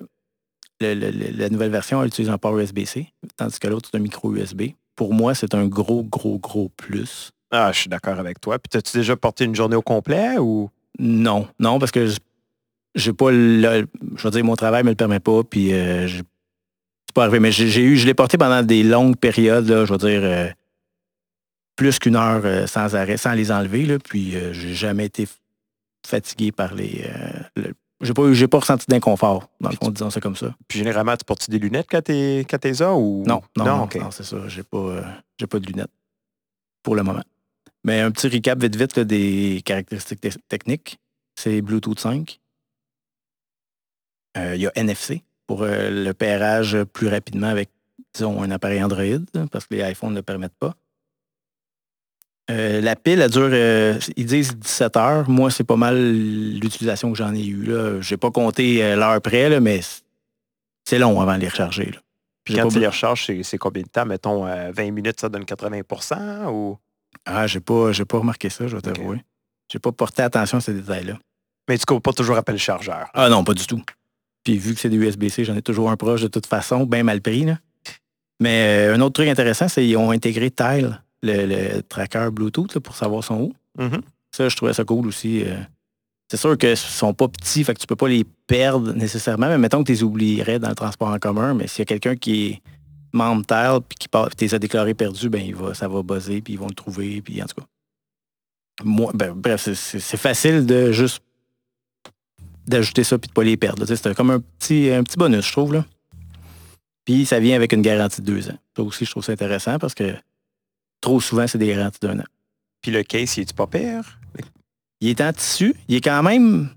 la 0.81 1.49
nouvelle 1.49 1.71
version 1.71 2.01
elle 2.01 2.09
utilise 2.09 2.29
un 2.29 2.37
port 2.37 2.57
USB-C, 2.59 3.07
tandis 3.37 3.57
que 3.57 3.67
l'autre, 3.67 3.89
c'est 3.91 3.97
un 3.97 4.01
micro 4.01 4.35
USB. 4.35 4.73
Pour 5.01 5.15
moi, 5.15 5.33
c'est 5.33 5.55
un 5.55 5.65
gros, 5.65 6.03
gros, 6.03 6.37
gros 6.37 6.69
plus. 6.77 7.31
Ah, 7.49 7.71
je 7.71 7.79
suis 7.79 7.89
d'accord 7.89 8.19
avec 8.19 8.39
toi. 8.39 8.59
Puis, 8.59 8.77
as-tu 8.77 8.97
déjà 8.97 9.15
porté 9.15 9.45
une 9.45 9.55
journée 9.55 9.75
au 9.75 9.81
complet 9.81 10.37
ou? 10.37 10.69
Non, 10.99 11.47
non, 11.57 11.79
parce 11.79 11.89
que 11.89 12.07
j'ai 12.93 13.11
pas 13.11 13.31
le, 13.31 13.87
je 14.15 14.23
veux 14.23 14.29
dire, 14.29 14.45
mon 14.45 14.55
travail 14.55 14.83
me 14.83 14.89
le 14.89 14.95
permet 14.95 15.19
pas, 15.19 15.43
puis 15.43 15.73
euh, 15.73 16.07
c'est 16.07 16.23
pas 17.15 17.23
arrivé. 17.23 17.39
Mais 17.39 17.51
j'ai 17.51 17.81
eu, 17.81 17.97
je 17.97 18.05
l'ai 18.05 18.13
porté 18.13 18.37
pendant 18.37 18.61
des 18.61 18.83
longues 18.83 19.17
périodes, 19.17 19.67
là, 19.67 19.85
je 19.85 19.91
veux 19.91 19.97
dire, 19.97 20.21
euh, 20.23 20.47
plus 21.75 21.97
qu'une 21.97 22.15
heure 22.15 22.43
euh, 22.45 22.67
sans 22.67 22.95
arrêt, 22.95 23.17
sans 23.17 23.33
les 23.33 23.51
enlever, 23.51 23.87
là, 23.87 23.97
puis 23.97 24.35
j'ai 24.51 24.75
jamais 24.75 25.05
été 25.05 25.27
fatigué 26.05 26.51
par 26.51 26.75
les. 26.75 27.09
J'ai 28.01 28.13
pas, 28.13 28.33
j'ai 28.33 28.47
pas 28.47 28.59
ressenti 28.59 28.85
d'inconfort, 28.87 29.49
dans 29.59 29.69
le 29.69 29.75
fond, 29.75 29.89
disons 29.89 30.09
ça 30.09 30.19
comme 30.19 30.35
ça. 30.35 30.55
Puis 30.67 30.79
généralement, 30.79 31.15
tu 31.15 31.25
portes 31.25 31.49
des 31.49 31.59
lunettes 31.59 31.87
quand 31.89 32.01
t'es 32.01 32.45
quand 32.49 32.73
ça 32.73 32.93
ou? 32.93 33.23
Non, 33.25 33.41
non, 33.57 33.65
non, 33.65 33.89
non 33.95 34.11
c'est 34.11 34.23
ça. 34.23 34.37
J'ai 34.47 34.63
pas, 34.63 35.03
j'ai 35.39 35.47
pas 35.47 35.59
de 35.59 35.67
lunettes 35.67 35.91
pour 36.83 36.95
le 36.95 37.03
moment. 37.03 37.23
Mais 37.83 37.99
un 37.99 38.11
petit 38.11 38.27
recap 38.27 38.59
vite 38.59 38.75
vite 38.75 38.99
des 38.99 39.61
caractéristiques 39.65 40.21
techniques. 40.47 40.99
C'est 41.35 41.61
Bluetooth 41.61 41.99
5. 41.99 42.39
Euh, 44.37 44.55
il 44.55 44.61
y 44.61 44.67
a 44.67 44.71
NFC 44.75 45.23
pour 45.47 45.63
euh, 45.63 45.89
le 45.89 46.13
pairage 46.13 46.83
plus 46.85 47.07
rapidement 47.07 47.47
avec, 47.47 47.69
disons, 48.13 48.41
un 48.41 48.51
appareil 48.51 48.83
Android, 48.83 49.19
parce 49.51 49.65
que 49.65 49.75
les 49.75 49.91
iPhones 49.91 50.11
ne 50.11 50.17
le 50.17 50.21
permettent 50.21 50.57
pas. 50.57 50.75
Euh, 52.51 52.81
la 52.81 52.95
pile, 52.95 53.21
elle 53.21 53.31
dure, 53.31 53.53
ils 54.15 54.25
disent 54.25 54.57
17 54.57 54.97
heures. 54.97 55.29
Moi, 55.29 55.51
c'est 55.51 55.63
pas 55.63 55.75
mal 55.75 55.95
l'utilisation 55.97 57.11
que 57.11 57.17
j'en 57.17 57.33
ai 57.33 57.45
eue. 57.45 57.65
Je 58.01 58.13
n'ai 58.13 58.17
pas 58.17 58.31
compté 58.31 58.95
l'heure 58.95 59.21
près, 59.21 59.59
mais 59.59 59.79
c'est 60.83 60.99
long 60.99 61.21
avant 61.21 61.35
de 61.35 61.41
les 61.41 61.47
recharger. 61.47 61.91
Puis 62.43 62.55
quand 62.55 62.67
tu 62.67 62.79
les 62.79 62.87
recharges, 62.87 63.31
c'est 63.43 63.57
combien 63.57 63.83
de 63.83 63.87
temps? 63.87 64.05
Mettons, 64.05 64.45
20 64.45 64.91
minutes, 64.91 65.21
ça 65.21 65.29
donne 65.29 65.43
80% 65.43 66.47
ou? 66.47 66.77
Ah, 67.25 67.47
j'ai 67.47 67.59
pas, 67.59 67.91
pas 68.07 68.17
remarqué 68.17 68.49
ça, 68.49 68.67
je 68.67 68.75
vais 68.75 68.81
t'avouer. 68.81 69.17
Je 69.17 69.73
J'ai 69.73 69.79
pas 69.79 69.91
porté 69.91 70.23
attention 70.23 70.57
à 70.57 70.61
ces 70.61 70.73
détails-là. 70.73 71.17
Mais 71.69 71.77
tu 71.77 71.85
coupes 71.85 72.03
pas 72.03 72.13
toujours 72.13 72.37
après 72.37 72.53
le 72.53 72.59
chargeur. 72.59 73.09
Ah 73.13 73.29
non, 73.29 73.43
pas 73.43 73.53
du 73.53 73.65
tout. 73.65 73.81
Puis 74.43 74.57
vu 74.57 74.73
que 74.73 74.79
c'est 74.79 74.89
des 74.89 74.97
USB-C, 74.97 75.45
j'en 75.45 75.55
ai 75.55 75.61
toujours 75.61 75.91
un 75.91 75.97
proche 75.97 76.21
de 76.21 76.27
toute 76.27 76.47
façon, 76.47 76.85
bien 76.85 77.03
mal 77.03 77.21
pris. 77.21 77.45
Mais 78.39 78.87
euh, 78.89 78.95
un 78.95 79.01
autre 79.01 79.13
truc 79.13 79.27
intéressant, 79.27 79.67
c'est 79.67 79.83
qu'ils 79.83 79.97
ont 79.97 80.11
intégré 80.11 80.49
Tile, 80.49 81.01
le, 81.21 81.81
tracker 81.81 82.29
Bluetooth, 82.31 82.79
pour 82.79 82.95
savoir 82.95 83.23
son 83.23 83.35
où. 83.35 83.53
Mm-hmm. 83.77 84.01
Ça, 84.31 84.49
je 84.49 84.55
trouvais 84.55 84.73
ça 84.73 84.83
cool 84.83 85.07
aussi. 85.07 85.43
Euh. 85.43 85.57
c'est 86.29 86.37
sûr 86.37 86.57
qu'ils 86.57 86.77
sont 86.77 87.13
pas 87.13 87.27
petits, 87.27 87.63
fait 87.63 87.73
que 87.73 87.79
tu 87.79 87.87
peux 87.87 87.95
pas 87.95 88.07
les 88.07 88.23
perdre 88.47 88.93
nécessairement, 88.93 89.47
mais 89.47 89.57
mettons 89.57 89.83
que 89.83 89.87
tu 89.87 89.93
les 89.93 90.03
oublierais 90.03 90.59
dans 90.59 90.69
le 90.69 90.75
transport 90.75 91.09
en 91.09 91.19
commun, 91.19 91.53
mais 91.53 91.67
s'il 91.67 91.79
y 91.79 91.81
a 91.83 91.85
quelqu'un 91.85 92.15
qui 92.15 92.45
est 92.45 92.61
membre 93.13 93.45
Tile 93.45 93.79
puis 93.87 93.97
qui 93.97 94.07
tu 94.09 94.45
les 94.45 94.55
as 94.55 94.59
déclarés 94.59 94.93
perdus, 94.93 95.29
ben 95.29 95.43
il 95.45 95.55
va, 95.55 95.73
ça 95.73 95.87
va 95.87 96.01
buzzer, 96.01 96.41
puis 96.41 96.53
ils 96.53 96.59
vont 96.59 96.67
le 96.67 96.75
trouver, 96.75 97.21
puis 97.21 97.41
en 97.41 97.45
tout 97.45 97.61
cas. 97.61 97.67
Moi, 98.83 99.11
ben, 99.13 99.33
bref, 99.35 99.69
c'est 99.73 100.17
facile 100.17 100.65
de 100.65 100.91
juste 100.91 101.21
d'ajouter 102.67 103.03
ça 103.03 103.17
puis 103.17 103.27
de 103.27 103.33
pas 103.33 103.43
les 103.43 103.57
perdre. 103.57 103.85
C'est 103.85 104.15
comme 104.15 104.31
un 104.31 104.39
petit, 104.39 104.89
un 104.89 105.03
petit 105.03 105.17
bonus, 105.17 105.45
je 105.45 105.51
trouve. 105.51 105.73
Là. 105.73 105.85
Puis 107.05 107.25
ça 107.25 107.39
vient 107.39 107.55
avec 107.55 107.73
une 107.73 107.81
garantie 107.81 108.21
de 108.21 108.25
deux 108.25 108.49
ans. 108.49 108.57
Ça 108.75 108.83
aussi, 108.83 109.05
je 109.05 109.11
trouve 109.11 109.23
ça 109.23 109.31
intéressant 109.31 109.77
parce 109.79 109.93
que 109.93 110.15
trop 111.01 111.19
souvent, 111.19 111.47
c'est 111.47 111.57
des 111.57 111.67
garanties 111.67 111.99
d'un 112.01 112.19
an. 112.19 112.25
Puis 112.81 112.91
le 112.91 113.03
case, 113.03 113.37
il 113.37 113.41
est-tu 113.41 113.53
pas 113.53 113.67
pire? 113.67 114.19
Il 115.01 115.09
est 115.09 115.21
en 115.21 115.33
tissu. 115.33 115.75
Il 115.87 115.95
est 115.95 116.01
quand 116.01 116.23
même. 116.23 116.69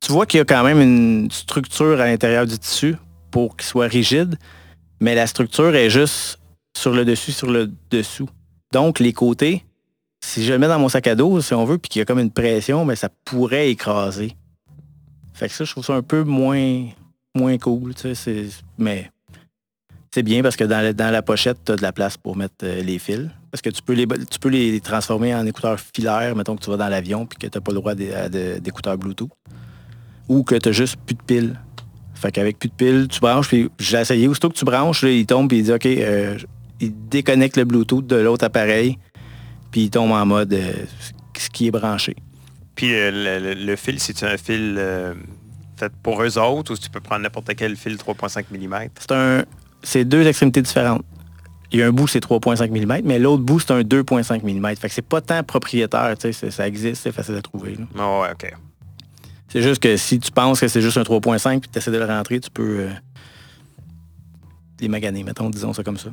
Tu 0.00 0.12
vois 0.12 0.26
qu'il 0.26 0.38
y 0.38 0.40
a 0.40 0.44
quand 0.44 0.64
même 0.64 0.80
une 0.80 1.30
structure 1.30 2.00
à 2.00 2.06
l'intérieur 2.06 2.46
du 2.46 2.58
tissu 2.58 2.96
pour 3.30 3.56
qu'il 3.56 3.66
soit 3.66 3.86
rigide, 3.86 4.36
mais 5.00 5.14
la 5.14 5.26
structure 5.26 5.74
est 5.74 5.88
juste 5.88 6.38
sur 6.76 6.92
le 6.92 7.04
dessus, 7.04 7.32
sur 7.32 7.50
le 7.50 7.72
dessous. 7.90 8.28
Donc, 8.72 8.98
les 8.98 9.12
côtés, 9.12 9.64
si 10.20 10.44
je 10.44 10.52
le 10.52 10.58
mets 10.58 10.68
dans 10.68 10.78
mon 10.78 10.88
sac 10.88 11.06
à 11.06 11.14
dos, 11.14 11.40
si 11.40 11.54
on 11.54 11.64
veut, 11.64 11.78
puis 11.78 11.88
qu'il 11.88 12.00
y 12.00 12.02
a 12.02 12.04
comme 12.04 12.18
une 12.18 12.30
pression, 12.30 12.84
mais 12.84 12.96
ça 12.96 13.08
pourrait 13.24 13.70
écraser. 13.70 14.36
Fait 15.32 15.48
que 15.48 15.54
ça, 15.54 15.64
je 15.64 15.70
trouve 15.70 15.84
ça 15.84 15.94
un 15.94 16.02
peu 16.02 16.22
moins, 16.22 16.86
moins 17.34 17.56
cool, 17.58 17.94
tu 17.94 18.14
sais, 18.14 18.46
mais 18.78 19.10
c'est 20.14 20.22
bien 20.22 20.42
parce 20.42 20.54
que 20.54 20.62
dans, 20.62 21.10
la, 21.10 21.22
pochette, 21.22 21.58
tu 21.64 21.72
as 21.72 21.76
de 21.76 21.82
la 21.82 21.90
place 21.90 22.16
pour 22.16 22.36
mettre 22.36 22.54
euh, 22.62 22.82
les 22.82 23.00
fils. 23.00 23.28
Parce 23.50 23.60
que 23.60 23.70
tu 23.70 23.82
peux 23.82 23.94
les, 23.94 24.06
tu 24.06 24.38
peux 24.38 24.48
les 24.48 24.80
transformer 24.80 25.34
en 25.34 25.44
écouteurs 25.44 25.80
filaires, 25.80 26.36
mettons 26.36 26.54
que 26.54 26.62
tu 26.62 26.70
vas 26.70 26.76
dans 26.76 26.88
l'avion 26.88 27.26
puis 27.26 27.36
que 27.36 27.48
tu 27.48 27.58
n'as 27.58 27.60
pas 27.60 27.72
le 27.72 27.80
droit 27.80 27.96
d'écouteurs 27.96 28.96
Bluetooth. 28.96 29.30
Ou 30.28 30.44
que 30.44 30.54
tu 30.54 30.68
n'as 30.68 30.72
juste 30.72 30.98
plus 31.04 31.16
de 31.16 31.22
piles. 31.22 31.60
Fait 32.14 32.30
qu'avec 32.30 32.60
plus 32.60 32.68
de 32.68 32.74
piles, 32.74 33.08
tu 33.10 33.18
branches, 33.18 33.48
puis 33.48 33.68
j'ai 33.80 33.98
essayé, 33.98 34.28
aussitôt 34.28 34.50
que 34.50 34.54
tu 34.54 34.64
branches, 34.64 35.02
il 35.02 35.26
tombe, 35.26 35.48
puis 35.48 35.58
il 35.58 35.64
dit 35.64 35.72
OK, 35.72 35.86
euh, 35.86 36.38
il 36.78 36.92
déconnecte 37.08 37.56
le 37.56 37.64
Bluetooth 37.64 38.06
de 38.06 38.16
l'autre 38.16 38.44
appareil, 38.44 38.98
puis 39.72 39.82
il 39.82 39.90
tombe 39.90 40.12
en 40.12 40.24
mode 40.24 40.52
euh, 40.52 40.72
ce 41.36 41.50
qui 41.50 41.66
est 41.66 41.72
branché. 41.72 42.14
Puis 42.76 42.90
le, 42.92 43.74
fil, 43.74 43.98
c'est 43.98 44.22
un 44.22 44.36
fil 44.36 44.80
fait 45.76 45.92
pour 46.04 46.22
eux 46.22 46.38
autres 46.38 46.72
ou 46.72 46.76
tu 46.76 46.88
peux 46.88 47.00
prendre 47.00 47.22
n'importe 47.22 47.52
quel 47.56 47.74
fil 47.74 47.96
3.5 47.96 48.44
mm? 48.52 48.90
C'est 49.00 49.12
un. 49.12 49.44
C'est 49.84 50.04
deux 50.04 50.26
extrémités 50.26 50.62
différentes. 50.62 51.04
Il 51.70 51.80
y 51.80 51.82
a 51.82 51.86
un 51.86 51.92
bout, 51.92 52.06
c'est 52.06 52.22
3.5 52.22 52.70
mm, 52.70 53.02
mais 53.04 53.18
l'autre 53.18 53.42
bout, 53.42 53.58
c'est 53.60 53.72
un 53.72 53.80
2.5 53.80 54.42
mm. 54.44 54.76
Fait 54.76 54.88
que 54.88 54.94
c'est 54.94 55.02
pas 55.02 55.20
tant 55.20 55.42
propriétaire, 55.42 56.16
tu 56.18 56.32
sais, 56.32 56.50
ça 56.50 56.68
existe, 56.68 57.02
c'est 57.02 57.12
facile 57.12 57.34
à 57.34 57.42
trouver. 57.42 57.76
Ah 57.98 58.20
ouais, 58.20 58.28
OK. 58.32 58.54
C'est 59.48 59.62
juste 59.62 59.82
que 59.82 59.96
si 59.96 60.18
tu 60.18 60.30
penses 60.30 60.60
que 60.60 60.68
c'est 60.68 60.80
juste 60.80 60.96
un 60.96 61.02
3.5 61.02 61.60
puis 61.60 61.70
tu 61.70 61.78
essaies 61.78 61.90
de 61.90 61.98
le 61.98 62.06
rentrer, 62.06 62.40
tu 62.40 62.50
peux 62.50 62.80
euh, 62.80 62.90
les 64.80 64.88
maganer, 64.88 65.22
mettons, 65.22 65.50
disons 65.50 65.72
ça 65.72 65.82
comme 65.82 65.96
ça. 65.96 66.10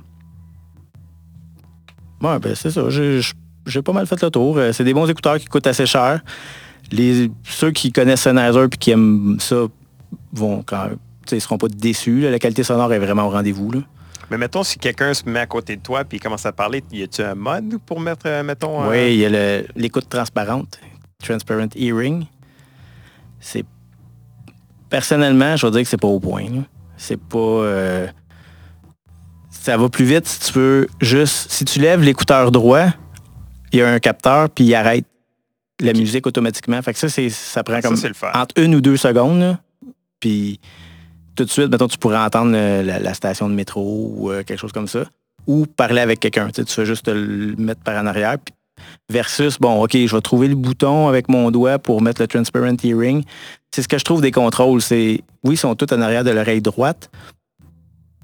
Bon, 2.19 2.37
ben 2.37 2.53
c'est 2.55 2.69
ça. 2.71 2.83
J'ai 2.89 3.81
pas 3.81 3.93
mal 3.93 4.05
fait 4.05 4.21
le 4.21 4.29
tour. 4.29 4.57
Euh, 4.57 4.71
c'est 4.73 4.83
des 4.83 4.93
bons 4.93 5.09
écouteurs 5.09 5.39
qui 5.39 5.45
coûtent 5.45 5.67
assez 5.67 5.85
cher. 5.85 6.21
Les, 6.91 7.31
ceux 7.43 7.71
qui 7.71 7.91
connaissent 7.91 8.21
Sennheiser 8.21 8.65
et 8.65 8.69
qui 8.69 8.91
aiment 8.91 9.37
ça 9.39 9.65
vont 10.33 10.63
quand 10.63 10.89
ils 11.31 11.41
seront 11.41 11.57
pas 11.57 11.67
déçus. 11.67 12.21
La 12.21 12.39
qualité 12.39 12.63
sonore 12.63 12.93
est 12.93 12.99
vraiment 12.99 13.27
au 13.27 13.29
rendez-vous. 13.29 13.71
Mais 14.29 14.37
mettons, 14.37 14.63
si 14.63 14.79
quelqu'un 14.79 15.13
se 15.13 15.27
met 15.27 15.39
à 15.39 15.45
côté 15.45 15.75
de 15.75 15.81
toi 15.81 16.03
et 16.09 16.19
commence 16.19 16.45
à 16.45 16.51
parler, 16.51 16.83
y 16.91 17.03
a-tu 17.03 17.21
un 17.21 17.35
mode 17.35 17.77
pour 17.85 17.99
mettre, 17.99 18.27
euh, 18.27 18.43
mettons... 18.43 18.87
Oui, 18.89 19.13
il 19.13 19.19
y 19.19 19.25
a 19.25 19.61
l'écoute 19.75 20.07
transparente, 20.09 20.79
Transparent 21.21 21.67
Earring 21.75 22.25
c'est 23.41 23.65
personnellement, 24.89 25.57
je 25.57 25.65
vais 25.65 25.71
dire 25.71 25.81
que 25.81 25.87
c'est 25.89 25.99
pas 25.99 26.07
au 26.07 26.19
point. 26.19 26.45
C'est 26.95 27.19
pas. 27.19 27.37
Euh, 27.37 28.07
ça 29.49 29.75
va 29.75 29.89
plus 29.89 30.05
vite 30.05 30.27
si 30.27 30.51
tu 30.51 30.59
veux 30.59 30.87
juste. 31.01 31.51
Si 31.51 31.65
tu 31.65 31.79
lèves 31.79 32.01
l'écouteur 32.01 32.51
droit, 32.51 32.85
il 33.73 33.79
y 33.79 33.81
a 33.81 33.91
un 33.91 33.99
capteur, 33.99 34.49
puis 34.49 34.65
il 34.65 34.75
arrête 34.75 35.05
la 35.79 35.93
musique 35.93 36.27
automatiquement. 36.27 36.79
Fait 36.83 36.93
que 36.93 36.99
ça, 36.99 37.09
c'est, 37.09 37.29
ça 37.29 37.63
prend 37.63 37.81
comme 37.81 37.97
entre 38.33 38.55
une 38.57 38.75
ou 38.75 38.81
deux 38.81 38.97
secondes. 38.97 39.57
Puis 40.19 40.59
tout 41.35 41.45
de 41.45 41.49
suite, 41.49 41.69
mettons, 41.69 41.87
tu 41.87 41.97
pourrais 41.97 42.17
entendre 42.17 42.51
la, 42.51 43.13
station 43.13 43.49
de 43.49 43.53
métro 43.53 44.13
ou 44.15 44.31
euh, 44.31 44.43
quelque 44.43 44.59
chose 44.59 44.71
comme 44.71 44.87
ça. 44.87 45.05
Ou 45.47 45.65
parler 45.65 46.01
avec 46.01 46.19
quelqu'un. 46.19 46.49
Tu, 46.49 46.63
fais 46.65 46.85
juste 46.85 47.05
te 47.05 47.11
le 47.11 47.55
mettre 47.57 47.81
par 47.81 48.01
en 48.01 48.05
arrière. 48.05 48.37
Versus, 49.09 49.59
bon, 49.59 49.83
OK, 49.83 49.93
je 49.93 50.15
vais 50.15 50.21
trouver 50.21 50.47
le 50.47 50.55
bouton 50.55 51.07
avec 51.07 51.29
mon 51.29 51.51
doigt 51.51 51.79
pour 51.79 52.01
mettre 52.01 52.21
le 52.21 52.27
transparent 52.27 52.75
hearing. 52.83 53.23
C'est 53.73 53.81
ce 53.81 53.87
que 53.87 53.97
je 53.97 54.03
trouve 54.03 54.21
des 54.21 54.31
contrôles. 54.31 54.81
C'est, 54.81 55.21
oui, 55.43 55.55
ils 55.55 55.57
sont 55.57 55.75
tous 55.75 55.93
en 55.93 56.01
arrière 56.01 56.23
de 56.23 56.31
l'oreille 56.31 56.61
droite, 56.61 57.09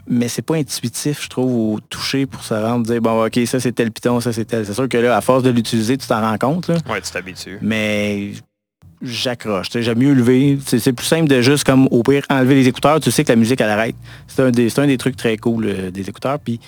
mais 0.07 0.27
c'est 0.27 0.41
pas 0.41 0.55
intuitif, 0.55 1.23
je 1.23 1.29
trouve, 1.29 1.73
au 1.73 1.79
toucher 1.79 2.25
pour 2.25 2.43
se 2.43 2.53
rendre, 2.53 2.85
dire, 2.85 3.01
bon, 3.01 3.25
OK, 3.25 3.39
ça 3.45 3.59
c'est 3.59 3.71
tel 3.73 3.91
piton, 3.91 4.19
ça 4.19 4.33
c'est 4.33 4.45
tel. 4.45 4.65
C'est 4.65 4.73
sûr 4.73 4.87
que 4.87 4.97
là, 4.97 5.15
à 5.15 5.21
force 5.21 5.43
de 5.43 5.49
l'utiliser, 5.49 5.97
tu 5.97 6.07
t'en 6.07 6.21
rends 6.21 6.37
compte. 6.37 6.69
Oui, 6.69 7.01
tu 7.03 7.11
t'habitues. 7.11 7.59
Mais 7.61 8.31
j'accroche. 9.01 9.67
J'aime 9.73 9.99
mieux 9.99 10.13
lever. 10.13 10.57
C'est 10.65 10.93
plus 10.93 11.05
simple 11.05 11.27
de 11.27 11.41
juste, 11.41 11.63
comme 11.63 11.87
au 11.91 12.03
pire, 12.03 12.23
enlever 12.29 12.55
les 12.55 12.67
écouteurs. 12.67 12.99
Tu 12.99 13.11
sais 13.11 13.23
que 13.23 13.29
la 13.29 13.35
musique, 13.35 13.61
elle 13.61 13.69
arrête. 13.69 13.95
C'est 14.27 14.41
un, 14.41 14.51
des, 14.51 14.79
un 14.79 14.87
des 14.87 14.97
trucs 14.97 15.15
très 15.15 15.37
cool 15.37 15.65
euh, 15.65 15.91
des 15.91 16.09
écouteurs. 16.09 16.39
Puis, 16.39 16.59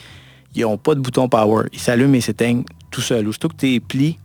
ils 0.56 0.62
n'ont 0.62 0.78
pas 0.78 0.96
de 0.96 1.00
bouton 1.00 1.30
power. 1.30 1.66
Ils 1.74 1.80
s'allument 1.80 2.16
et 2.16 2.22
s'éteignent 2.22 2.64
tout 2.92 3.02
seul. 3.02 3.28
Aussitôt 3.28 3.50
que 3.50 3.56
tu 3.56 3.68
les 3.68 3.80
plies, 3.80 4.18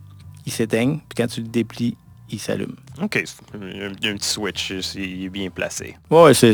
ils 0.45 0.51
s'éteignent. 0.51 0.97
Puis 0.97 1.15
quand 1.17 1.27
tu 1.27 1.41
le 1.41 1.47
déplies, 1.47 1.95
il 2.29 2.39
s'allume. 2.39 2.75
OK. 3.01 3.23
Il 3.61 3.77
y 3.77 3.83
a 3.83 4.11
un 4.11 4.15
petit 4.15 4.29
switch, 4.29 4.71
il 4.95 5.25
est 5.25 5.29
bien 5.29 5.49
placé. 5.49 5.95
Oui, 6.09 6.33
c'est 6.33 6.53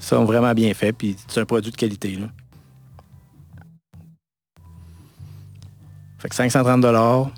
sont 0.00 0.24
vraiment 0.24 0.54
bien 0.54 0.72
fait, 0.74 0.92
puis 0.92 1.16
c'est 1.26 1.40
un 1.40 1.44
produit 1.44 1.72
de 1.72 1.76
qualité. 1.76 2.12
Là. 2.12 2.28
Fait 6.18 6.28
que 6.28 6.34
530 6.34 7.32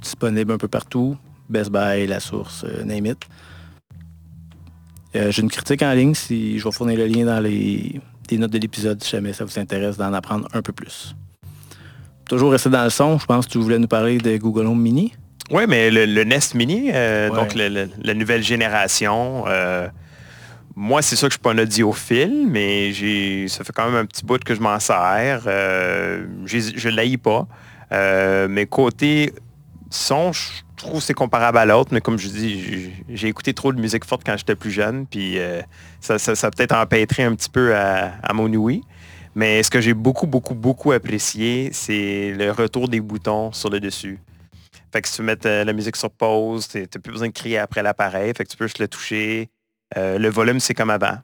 disponible 0.00 0.52
un 0.52 0.58
peu 0.58 0.68
partout. 0.68 1.16
Best 1.52 1.70
Buy, 1.70 2.06
La 2.06 2.18
Source, 2.18 2.64
euh, 2.64 2.82
name 2.84 3.06
it. 3.06 3.18
Euh, 5.14 5.30
j'ai 5.30 5.42
une 5.42 5.50
critique 5.50 5.82
en 5.82 5.92
ligne, 5.92 6.14
si 6.14 6.58
je 6.58 6.64
vais 6.64 6.72
fournir 6.72 6.98
le 6.98 7.06
lien 7.06 7.26
dans 7.26 7.40
les, 7.40 8.00
notes 8.32 8.50
de 8.50 8.58
l'épisode 8.58 9.02
si 9.02 9.10
jamais 9.10 9.34
ça 9.34 9.44
vous 9.44 9.58
intéresse 9.58 9.98
d'en 9.98 10.12
apprendre 10.14 10.48
un 10.54 10.62
peu 10.62 10.72
plus. 10.72 11.14
Toujours 12.26 12.50
rester 12.50 12.70
dans 12.70 12.84
le 12.84 12.90
son, 12.90 13.18
je 13.18 13.26
pense 13.26 13.46
que 13.46 13.52
tu 13.52 13.58
voulais 13.58 13.78
nous 13.78 13.88
parler 13.88 14.16
de 14.16 14.38
Google 14.38 14.66
Home 14.66 14.80
Mini. 14.80 15.12
Oui, 15.50 15.64
mais 15.68 15.90
le, 15.90 16.24
Nest 16.24 16.54
Mini, 16.54 16.90
euh, 16.94 17.28
donc 17.28 17.54
la 17.54 18.14
nouvelle 18.14 18.42
génération, 18.42 19.44
moi, 20.74 21.02
c'est 21.02 21.16
sûr 21.16 21.28
que 21.28 21.32
je 21.32 21.36
suis 21.36 21.42
pas 21.42 21.52
un 21.52 21.58
audiophile, 21.58 22.46
mais 22.48 22.92
j'ai, 22.92 23.46
ça 23.48 23.62
fait 23.62 23.74
quand 23.74 23.84
même 23.84 23.96
un 23.96 24.06
petit 24.06 24.24
bout 24.24 24.42
que 24.42 24.54
je 24.54 24.60
m'en 24.60 24.80
sers. 24.80 25.42
je 25.42 26.88
ne 26.88 26.96
l'haïs 26.96 27.18
pas. 27.18 27.46
Mais 28.48 28.64
côté 28.64 29.34
son, 29.90 30.32
je 30.32 30.40
c'est 31.00 31.14
comparable 31.14 31.58
à 31.58 31.64
l'autre, 31.64 31.90
mais 31.92 32.00
comme 32.00 32.18
je 32.18 32.28
dis, 32.28 32.90
j'ai 33.08 33.28
écouté 33.28 33.54
trop 33.54 33.72
de 33.72 33.80
musique 33.80 34.04
forte 34.04 34.22
quand 34.24 34.36
j'étais 34.36 34.54
plus 34.54 34.70
jeune, 34.70 35.06
puis 35.06 35.38
euh, 35.38 35.60
ça, 36.00 36.18
ça, 36.18 36.32
a 36.32 36.50
peut-être 36.50 36.74
empêtré 36.74 37.24
un 37.24 37.34
petit 37.34 37.50
peu 37.50 37.74
à, 37.76 38.32
mon 38.32 38.52
ouïe. 38.52 38.82
Mais 39.34 39.62
ce 39.62 39.70
que 39.70 39.80
j'ai 39.80 39.94
beaucoup, 39.94 40.26
beaucoup, 40.26 40.54
beaucoup 40.54 40.92
apprécié, 40.92 41.70
c'est 41.72 42.32
le 42.32 42.50
retour 42.50 42.88
des 42.88 43.00
boutons 43.00 43.52
sur 43.52 43.70
le 43.70 43.80
dessus. 43.80 44.18
Fait 44.92 45.00
que 45.00 45.08
si 45.08 45.16
tu 45.16 45.22
mettre 45.22 45.48
euh, 45.48 45.64
la 45.64 45.72
musique 45.72 45.96
sur 45.96 46.10
pause, 46.10 46.68
tu 46.68 46.80
n'as 46.80 46.86
plus 46.86 47.12
besoin 47.12 47.28
de 47.28 47.32
crier 47.32 47.58
après 47.58 47.82
l'appareil, 47.82 48.32
fait 48.36 48.44
que 48.44 48.50
tu 48.50 48.56
peux 48.56 48.66
juste 48.66 48.78
le 48.78 48.88
toucher. 48.88 49.48
le 49.96 50.28
volume, 50.28 50.60
c'est 50.60 50.74
comme 50.74 50.90
avant. 50.90 51.16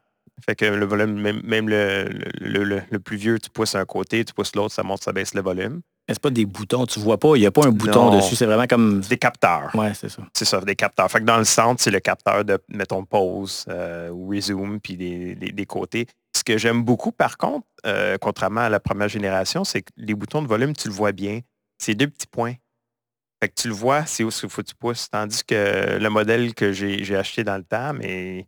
Fait 0.46 0.54
que 0.54 0.64
le 0.64 0.86
volume, 0.86 1.20
même, 1.44 1.68
le, 1.68 2.08
le, 2.40 2.98
plus 2.98 3.16
vieux, 3.16 3.38
tu 3.38 3.50
pousses 3.50 3.74
un 3.74 3.84
côté, 3.84 4.24
tu 4.24 4.32
pousses 4.32 4.54
l'autre, 4.54 4.74
ça 4.74 4.82
monte, 4.82 5.02
ça 5.02 5.12
baisse 5.12 5.34
le 5.34 5.42
volume. 5.42 5.80
C'est 6.08 6.20
pas 6.20 6.30
des 6.30 6.46
boutons, 6.46 6.86
tu 6.86 7.00
vois 7.00 7.18
pas, 7.18 7.36
il 7.36 7.40
n'y 7.40 7.46
a 7.46 7.50
pas 7.50 7.66
un 7.66 7.70
bouton 7.70 8.16
dessus, 8.16 8.34
c'est 8.34 8.46
vraiment 8.46 8.66
comme. 8.66 9.00
Des 9.00 9.18
capteurs. 9.18 9.70
Ouais, 9.74 9.92
c'est 9.94 10.08
ça. 10.08 10.22
C'est 10.32 10.46
ça, 10.46 10.60
des 10.60 10.74
capteurs. 10.74 11.10
Fait 11.10 11.20
que 11.20 11.24
dans 11.24 11.36
le 11.36 11.44
centre, 11.44 11.82
c'est 11.82 11.90
le 11.90 12.00
capteur 12.00 12.44
de, 12.44 12.58
mettons, 12.68 13.04
pause 13.04 13.66
euh, 13.68 14.08
ou 14.10 14.28
resume, 14.28 14.80
puis 14.80 14.96
des, 14.96 15.66
côtés. 15.66 16.06
Ce 16.34 16.42
que 16.42 16.56
j'aime 16.56 16.82
beaucoup, 16.82 17.12
par 17.12 17.36
contre, 17.36 17.66
euh, 17.84 18.16
contrairement 18.18 18.62
à 18.62 18.68
la 18.68 18.80
première 18.80 19.08
génération, 19.08 19.64
c'est 19.64 19.82
que 19.82 19.90
les 19.96 20.14
boutons 20.14 20.40
de 20.40 20.46
volume, 20.46 20.74
tu 20.74 20.88
le 20.88 20.94
vois 20.94 21.12
bien. 21.12 21.40
C'est 21.78 21.94
deux 21.94 22.08
petits 22.08 22.26
points. 22.26 22.54
Fait 23.42 23.48
que 23.48 23.54
tu 23.54 23.68
le 23.68 23.74
vois, 23.74 24.06
c'est 24.06 24.24
où 24.24 24.30
il 24.30 24.48
faut 24.48 24.62
que 24.62 24.68
tu 24.68 24.74
pousses. 24.74 25.10
Tandis 25.10 25.44
que 25.44 25.98
le 25.98 26.08
modèle 26.08 26.54
que 26.54 26.72
j'ai 26.72 27.16
acheté 27.16 27.44
dans 27.44 27.56
le 27.56 27.64
temps, 27.64 27.92
mais 27.92 28.46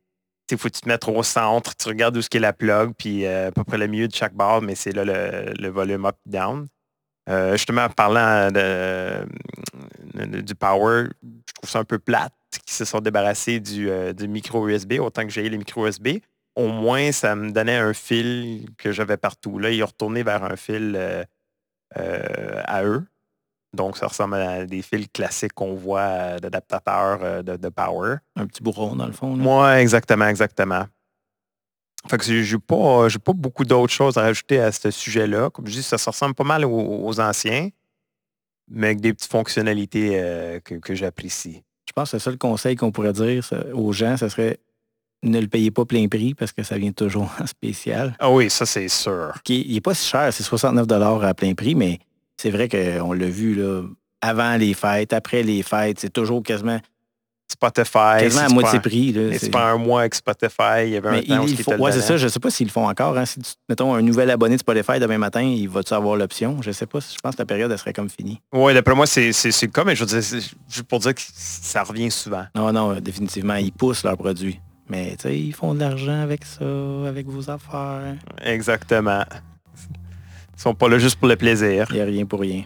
il 0.51 0.59
faut 0.59 0.69
que 0.69 0.75
tu 0.75 0.81
te 0.81 0.89
mettes 0.89 1.07
au 1.09 1.23
centre, 1.23 1.75
tu 1.77 1.89
regardes 1.89 2.17
où 2.17 2.21
qu'est 2.23 2.39
la 2.39 2.53
plug, 2.53 2.93
puis 2.97 3.25
euh, 3.25 3.49
à 3.49 3.53
peu 3.53 3.65
près 3.65 3.79
le 3.79 3.87
milieu 3.87 4.09
de 4.09 4.15
chaque 4.15 4.35
barre, 4.35 4.63
mais 4.63 4.75
c'est 4.75 4.93
là 4.93 5.05
le, 5.05 5.69
volume 5.69 6.07
up-down. 6.07 6.67
Euh, 7.29 7.53
justement, 7.53 7.85
en 7.85 7.91
parlant 7.91 8.51
du 8.51 10.55
power, 10.55 11.09
je 11.23 11.53
trouve 11.55 11.71
ça 11.71 11.79
un 11.79 11.85
peu 11.85 11.99
plate 11.99 12.33
qu'ils 12.67 12.75
se 12.75 12.85
sont 12.85 13.01
débarrassés 13.01 13.61
du, 13.61 13.91
euh, 13.91 14.13
micro 14.27 14.67
USB, 14.69 14.95
autant 15.01 15.23
que 15.23 15.31
j'ai 15.31 15.49
les 15.49 15.59
micro 15.59 15.87
USB. 15.87 16.19
Au 16.57 16.69
moins, 16.69 17.13
ça 17.13 17.37
me 17.37 17.53
donnait 17.53 17.77
un 17.77 17.93
fil 17.93 18.67
que 18.77 18.91
j'avais 18.91 19.17
partout. 19.17 19.59
Là, 19.59 19.71
ils 19.71 19.83
ont 19.83 19.87
retourné 19.87 20.23
vers 20.23 20.45
un 20.45 20.57
fil 20.57 20.97
euh, 20.97 22.63
à 22.65 22.85
eux. 22.85 23.05
Donc, 23.73 23.97
ça 23.97 24.09
ressemble 24.09 24.35
à 24.35 24.67
des 24.67 24.83
fils 24.83 25.07
classiques 25.13 25.53
qu'on 25.53 25.75
voit 25.75 26.41
d'adaptateurs 26.41 27.45
de, 27.45 27.69
power. 27.69 28.17
Un 28.35 28.47
petit 28.47 28.65
bourron, 28.65 28.97
dans 28.97 29.07
le 29.07 29.13
fond. 29.13 29.39
Oui, 29.39 29.79
exactement, 29.79 30.27
exactement. 30.27 30.87
Fait 32.09 32.17
que 32.17 32.25
j'ai 32.25 32.59
pas, 32.59 33.09
pas 33.09 33.33
beaucoup 33.33 33.65
d'autres 33.65 33.93
choses 33.93 34.17
à 34.17 34.23
rajouter 34.23 34.59
à 34.59 34.73
ce 34.73 34.91
sujet-là. 34.91 35.51
Comme 35.51 35.67
je 35.67 35.73
dis, 35.73 35.83
ça 35.83 35.97
ressemble 35.97 36.35
pas 36.35 36.45
mal 36.45 36.65
aux, 36.65 37.21
anciens, 37.21 37.69
mais 38.69 38.89
avec 38.89 39.01
des 39.01 39.13
petites 39.13 39.31
fonctionnalités 39.31 40.13
euh, 40.15 40.61
que, 40.61 40.95
j'apprécie. 40.95 41.63
Je 41.87 41.93
pense 41.93 42.13
que 42.13 42.17
le 42.17 42.21
seul 42.21 42.39
conseil 42.39 42.77
qu'on 42.77 42.91
pourrait 42.91 43.13
dire 43.13 43.45
aux 43.75 43.93
gens, 43.93 44.17
ce 44.17 44.29
serait 44.29 44.59
ne 45.23 45.39
le 45.39 45.49
payez 45.49 45.71
pas 45.71 45.85
plein 45.85 46.09
prix 46.09 46.35
parce 46.35 46.53
que 46.53 46.63
ça 46.63 46.79
vient 46.79 46.93
toujours 46.93 47.31
en 47.41 47.47
spécial. 47.47 48.15
Ah 48.19 48.31
oui, 48.31 48.49
ça 48.49 48.65
c'est 48.65 48.89
sûr. 48.89 49.35
il 49.49 49.75
n'est 49.75 49.81
pas 49.81 49.95
si 49.95 50.09
cher, 50.09 50.33
c'est 50.33 50.43
69 50.43 50.87
à 51.23 51.35
plein 51.35 51.55
prix, 51.55 51.75
mais 51.75 51.99
c'est 52.39 52.51
vrai 52.51 52.69
qu'on 52.69 53.13
l'a 53.13 53.27
vu 53.27 53.55
là, 53.55 53.83
avant 54.23 54.57
les 54.57 54.73
fêtes, 54.73 55.13
après 55.13 55.43
les 55.43 55.63
fêtes, 55.63 56.01
c'est 56.01 56.13
toujours 56.13 56.43
quasiment 56.43 56.81
Spotify. 57.51 58.21
Quasiment 58.21 58.47
à 58.47 58.49
moitié 58.49 58.81
prix. 58.81 59.15
C'est 59.39 59.51
pas 59.51 59.71
un 59.71 59.77
mois 59.77 60.01
avec 60.01 60.15
Spotify. 60.15 60.85
Il 60.85 60.91
y 60.91 60.97
avait 60.97 61.09
un 61.09 61.23
temps 61.23 61.45
où 61.45 61.83
Ouais, 61.83 61.93
c'est 61.93 62.01
ça. 62.01 62.17
Je 62.17 62.25
ne 62.25 62.29
sais 62.29 62.41
pas 62.41 62.51
s'ils 62.51 62.67
le 62.67 62.73
font 62.73 62.89
encore. 62.89 63.17
Hein. 63.17 63.25
Si, 63.25 63.41
mettons, 63.69 63.95
un 63.95 64.03
nouvel 64.03 64.31
abonné 64.31 64.57
de 64.57 64.61
Spotify 64.61 64.99
demain 64.99 65.19
matin, 65.19 65.43
il 65.43 65.69
va-tu 65.69 65.95
avoir 65.95 66.17
l'option? 66.17 66.63
Je 66.63 66.69
ne 66.69 66.73
sais 66.73 66.87
pas. 66.87 67.01
Je 67.01 67.19
pense 67.23 67.35
que 67.35 67.43
la 67.43 67.47
période, 67.47 67.71
elle 67.71 67.79
serait 67.79 67.93
comme 67.93 68.09
finie. 68.09 68.41
Oui, 68.53 68.75
d'après 68.75 68.95
moi, 68.95 69.07
c'est 69.07 69.29
le 69.31 69.67
cas, 69.67 69.85
mais 69.85 69.95
je 69.97 70.05
veux 70.05 70.21
dire, 70.21 70.41
juste 70.69 70.85
pour 70.85 70.99
dire 71.01 71.15
que 71.15 71.21
ça 71.23 71.83
revient 71.83 72.11
souvent. 72.11 72.47
Non, 72.55 72.73
non, 72.73 72.95
définitivement. 73.01 73.55
Ils 73.55 73.73
poussent 73.73 74.05
leurs 74.05 74.17
produits. 74.17 74.61
Mais 74.89 75.11
tu 75.17 75.23
sais, 75.23 75.39
ils 75.39 75.53
font 75.53 75.75
de 75.75 75.81
l'argent 75.81 76.21
avec 76.21 76.45
ça, 76.45 76.65
avec 77.07 77.29
vos 77.29 77.49
affaires. 77.49 78.17
Exactement. 78.43 79.25
Ils 80.57 80.61
sont 80.61 80.75
pas 80.75 80.89
là 80.89 80.99
juste 80.99 81.17
pour 81.17 81.29
le 81.29 81.37
plaisir. 81.37 81.87
Il 81.91 81.97
n'y 81.97 82.03
a 82.03 82.05
rien 82.05 82.27
pour 82.27 82.41
rien. 82.41 82.65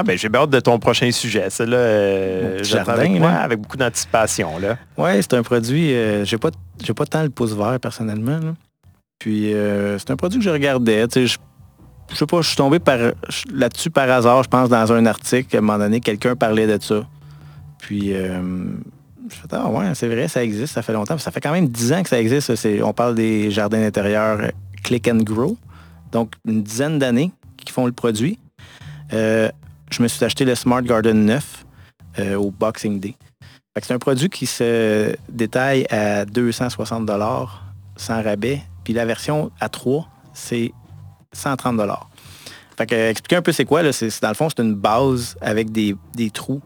Ah 0.00 0.02
ben, 0.02 0.16
j'ai 0.16 0.30
hâte 0.34 0.48
de 0.48 0.60
ton 0.60 0.78
prochain 0.78 1.10
sujet. 1.10 1.48
C'est 1.50 1.66
là, 1.66 1.76
euh, 1.76 2.62
avec, 2.86 3.20
avec 3.22 3.60
beaucoup 3.60 3.76
d'anticipation. 3.76 4.52
Oui, 4.96 5.10
c'est 5.16 5.34
un 5.34 5.42
produit, 5.42 5.92
euh, 5.92 6.24
j'ai 6.24 6.38
pas, 6.38 6.48
pas 6.96 7.04
tant 7.04 7.22
le 7.22 7.28
pouce 7.28 7.52
vert 7.52 7.78
personnellement. 7.78 8.40
Puis 9.18 9.52
euh, 9.52 9.98
c'est 9.98 10.10
un 10.10 10.16
produit 10.16 10.38
que 10.38 10.44
je 10.46 10.48
regardais. 10.48 11.06
Je, 11.14 11.36
je 12.10 12.16
sais 12.16 12.24
pas, 12.24 12.40
je 12.40 12.46
suis 12.48 12.56
tombé 12.56 12.78
par, 12.78 12.98
là-dessus 13.52 13.90
par 13.90 14.08
hasard, 14.10 14.42
je 14.42 14.48
pense, 14.48 14.70
dans 14.70 14.90
un 14.90 15.04
article. 15.04 15.54
À 15.54 15.58
un 15.58 15.60
moment 15.60 15.76
donné, 15.76 16.00
quelqu'un 16.00 16.34
parlait 16.34 16.66
de 16.66 16.82
ça. 16.82 17.06
Puis 17.76 18.14
je 18.14 19.34
fais, 19.34 19.48
ah 19.52 19.68
ouais, 19.68 19.94
c'est 19.94 20.08
vrai, 20.08 20.28
ça 20.28 20.42
existe, 20.42 20.72
ça 20.72 20.80
fait 20.80 20.94
longtemps. 20.94 21.18
Ça 21.18 21.30
fait 21.30 21.42
quand 21.42 21.52
même 21.52 21.68
10 21.68 21.92
ans 21.92 22.02
que 22.02 22.08
ça 22.08 22.18
existe. 22.18 22.50
on 22.82 22.94
parle 22.94 23.16
des 23.16 23.50
jardins 23.50 23.84
intérieurs 23.84 24.50
Click 24.82 25.06
and 25.08 25.24
Grow. 25.24 25.58
Donc, 26.10 26.32
une 26.48 26.62
dizaine 26.62 26.98
d'années 26.98 27.32
qui 27.58 27.70
font 27.70 27.84
le 27.84 27.92
produit 27.92 28.38
je 29.90 30.02
me 30.02 30.08
suis 30.08 30.24
acheté 30.24 30.44
le 30.44 30.54
Smart 30.54 30.82
Garden 30.82 31.24
9 31.24 31.64
euh, 32.18 32.34
au 32.36 32.50
Boxing 32.50 33.00
Day. 33.00 33.14
C'est 33.82 33.94
un 33.94 33.98
produit 33.98 34.28
qui 34.28 34.46
se 34.46 35.14
détaille 35.28 35.86
à 35.90 36.24
260 36.24 37.10
sans 37.96 38.22
rabais. 38.22 38.62
Puis 38.84 38.92
la 38.92 39.06
version 39.06 39.50
à 39.60 39.68
3, 39.68 40.08
c'est 40.34 40.72
130 41.32 41.80
Fait 42.76 42.86
que, 42.86 42.94
expliquer 42.94 43.36
un 43.36 43.42
peu 43.42 43.52
c'est 43.52 43.64
quoi, 43.64 43.82
là, 43.82 43.90
dans 44.22 44.28
le 44.28 44.34
fond, 44.34 44.48
c'est 44.48 44.62
une 44.62 44.74
base 44.74 45.36
avec 45.40 45.70
des, 45.70 45.96
trous 46.32 46.60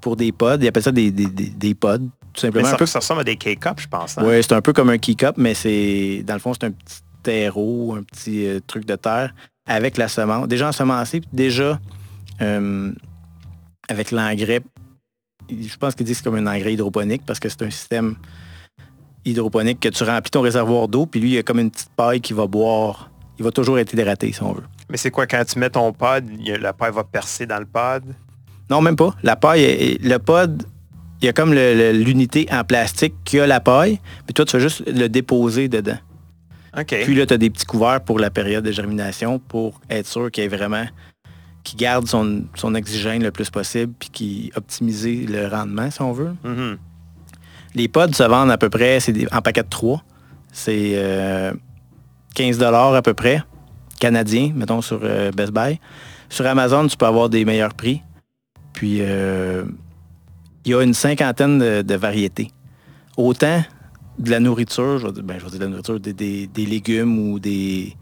pour 0.00 0.16
des 0.16 0.32
pods. 0.32 0.58
Ils 0.60 0.68
appellent 0.68 0.82
ça 0.82 0.92
des, 0.92 1.10
des, 1.10 1.74
pods, 1.74 1.98
tout 2.32 2.40
simplement. 2.40 2.68
ça, 2.68 2.86
ça 2.86 2.98
ressemble 3.00 3.20
à 3.22 3.24
des 3.24 3.36
K-Cups, 3.36 3.82
je 3.82 3.88
pense. 3.88 4.16
Hein? 4.16 4.22
Oui, 4.24 4.42
c'est 4.42 4.52
un 4.52 4.62
peu 4.62 4.72
comme 4.72 4.90
un 4.90 4.98
key-cup, 4.98 5.34
mais 5.36 5.54
c'est 5.54 6.22
dans 6.24 6.34
le 6.34 6.40
fond, 6.40 6.54
c'est 6.54 6.64
un 6.64 6.70
petit 6.70 7.00
terreau, 7.22 7.94
un 7.94 8.02
petit 8.02 8.46
euh, 8.46 8.60
truc 8.66 8.84
de 8.84 8.96
terre 8.96 9.34
avec 9.66 9.96
la 9.96 10.08
semence. 10.08 10.48
Déjà 10.48 10.68
ensemencé, 10.68 11.20
puis 11.20 11.30
déjà 11.32 11.78
euh, 12.42 12.92
avec 13.88 14.10
l'engrais, 14.10 14.60
je 15.50 15.76
pense 15.76 15.94
qu'ils 15.94 16.06
disent 16.06 16.18
c'est 16.18 16.24
comme 16.24 16.36
un 16.36 16.46
engrais 16.46 16.74
hydroponique 16.74 17.22
parce 17.26 17.40
que 17.40 17.48
c'est 17.48 17.62
un 17.62 17.70
système 17.70 18.16
hydroponique 19.24 19.80
que 19.80 19.88
tu 19.88 20.04
remplis 20.04 20.30
ton 20.30 20.40
réservoir 20.40 20.88
d'eau, 20.88 21.06
puis 21.06 21.20
lui, 21.20 21.30
il 21.30 21.34
y 21.34 21.38
a 21.38 21.42
comme 21.42 21.60
une 21.60 21.70
petite 21.70 21.90
paille 21.96 22.20
qui 22.20 22.32
va 22.32 22.46
boire. 22.46 23.10
Il 23.38 23.44
va 23.44 23.50
toujours 23.50 23.78
être 23.78 23.92
hydraté, 23.92 24.32
si 24.32 24.42
on 24.42 24.52
veut. 24.52 24.62
Mais 24.90 24.96
c'est 24.96 25.10
quoi, 25.10 25.26
quand 25.26 25.42
tu 25.44 25.58
mets 25.58 25.70
ton 25.70 25.92
pod, 25.92 26.24
la 26.60 26.72
paille 26.72 26.92
va 26.92 27.04
percer 27.04 27.46
dans 27.46 27.58
le 27.58 27.64
pod? 27.64 28.02
Non, 28.68 28.80
même 28.80 28.96
pas. 28.96 29.14
La 29.22 29.36
paille, 29.36 29.98
le 30.02 30.18
pod, 30.18 30.64
il 31.20 31.26
y 31.26 31.28
a 31.28 31.32
comme 31.32 31.54
l'unité 31.54 32.46
en 32.50 32.64
plastique 32.64 33.14
qui 33.24 33.38
a 33.40 33.46
la 33.46 33.60
paille, 33.60 34.00
puis 34.26 34.34
toi, 34.34 34.44
tu 34.44 34.56
vas 34.56 34.62
juste 34.62 34.82
le 34.86 35.08
déposer 35.08 35.68
dedans. 35.68 35.98
OK. 36.76 36.96
Puis 37.04 37.14
là, 37.14 37.26
tu 37.26 37.34
as 37.34 37.38
des 37.38 37.50
petits 37.50 37.66
couverts 37.66 38.00
pour 38.00 38.18
la 38.18 38.30
période 38.30 38.64
de 38.64 38.72
germination 38.72 39.38
pour 39.38 39.80
être 39.90 40.06
sûr 40.06 40.30
qu'il 40.30 40.44
y 40.44 40.46
ait 40.46 40.48
vraiment 40.48 40.86
qui 41.62 41.76
garde 41.76 42.06
son, 42.06 42.44
oxygène 42.62 43.22
le 43.22 43.30
plus 43.30 43.50
possible 43.50 43.92
puis 43.98 44.10
qui 44.10 44.52
optimise 44.56 45.06
le 45.06 45.46
rendement, 45.46 45.90
si 45.90 46.02
on 46.02 46.12
veut. 46.12 46.34
Mm-hmm. 46.44 46.76
Les 47.74 47.88
pods 47.88 48.12
se 48.12 48.22
vendent 48.22 48.50
à 48.50 48.58
peu 48.58 48.68
près, 48.68 49.00
c'est 49.00 49.32
en 49.32 49.40
paquet 49.40 49.62
de 49.62 49.68
3. 49.68 50.02
C'est 50.52 51.52
15 52.34 52.62
euh, 52.62 52.94
à 52.94 53.02
peu 53.02 53.14
près, 53.14 53.42
canadien, 53.98 54.52
mettons 54.54 54.82
sur 54.82 55.00
euh, 55.02 55.30
Best 55.32 55.52
Buy. 55.52 55.80
Sur 56.28 56.46
Amazon, 56.46 56.86
tu 56.86 56.96
peux 56.96 57.06
avoir 57.06 57.28
des 57.28 57.44
meilleurs 57.44 57.74
prix. 57.74 58.02
Puis, 58.72 58.98
euh, 59.00 59.64
il 60.64 60.72
y 60.72 60.74
a 60.74 60.82
une 60.82 60.94
cinquantaine 60.94 61.82
de, 61.82 61.94
variétés. 61.94 62.50
Autant 63.16 63.62
de 64.18 64.30
la 64.30 64.40
nourriture, 64.40 64.98
je 64.98 65.06
vais, 65.06 65.22
ben, 65.22 65.38
dire, 65.38 65.50
de 65.50 65.58
la 65.58 65.68
nourriture, 65.68 66.00
des 66.00 66.48
légumes 66.56 67.18
ou 67.18 67.38
des, 67.38 67.96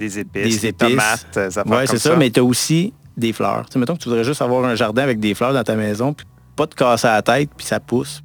des 0.00 0.18
épices, 0.18 0.60
des, 0.62 0.72
tomates, 0.72 1.38
Oui, 1.66 1.86
c'est 1.86 1.98
ça, 1.98 2.16
mais 2.16 2.30
tu 2.30 2.40
as 2.40 2.44
aussi 2.44 2.92
des 3.16 3.32
fleurs. 3.32 3.66
Tu 3.66 3.74
sais, 3.74 3.78
mettons 3.78 3.94
que 3.94 4.00
tu 4.02 4.08
voudrais 4.08 4.24
juste 4.24 4.42
avoir 4.42 4.64
un 4.64 4.74
jardin 4.74 5.02
avec 5.02 5.20
des 5.20 5.34
fleurs 5.34 5.52
dans 5.52 5.62
ta 5.62 5.76
maison, 5.76 6.12
puis 6.14 6.26
pas 6.56 6.66
te 6.66 6.74
casser 6.74 7.06
la 7.06 7.22
tête, 7.22 7.50
puis 7.56 7.66
ça 7.66 7.78
pousse. 7.80 8.22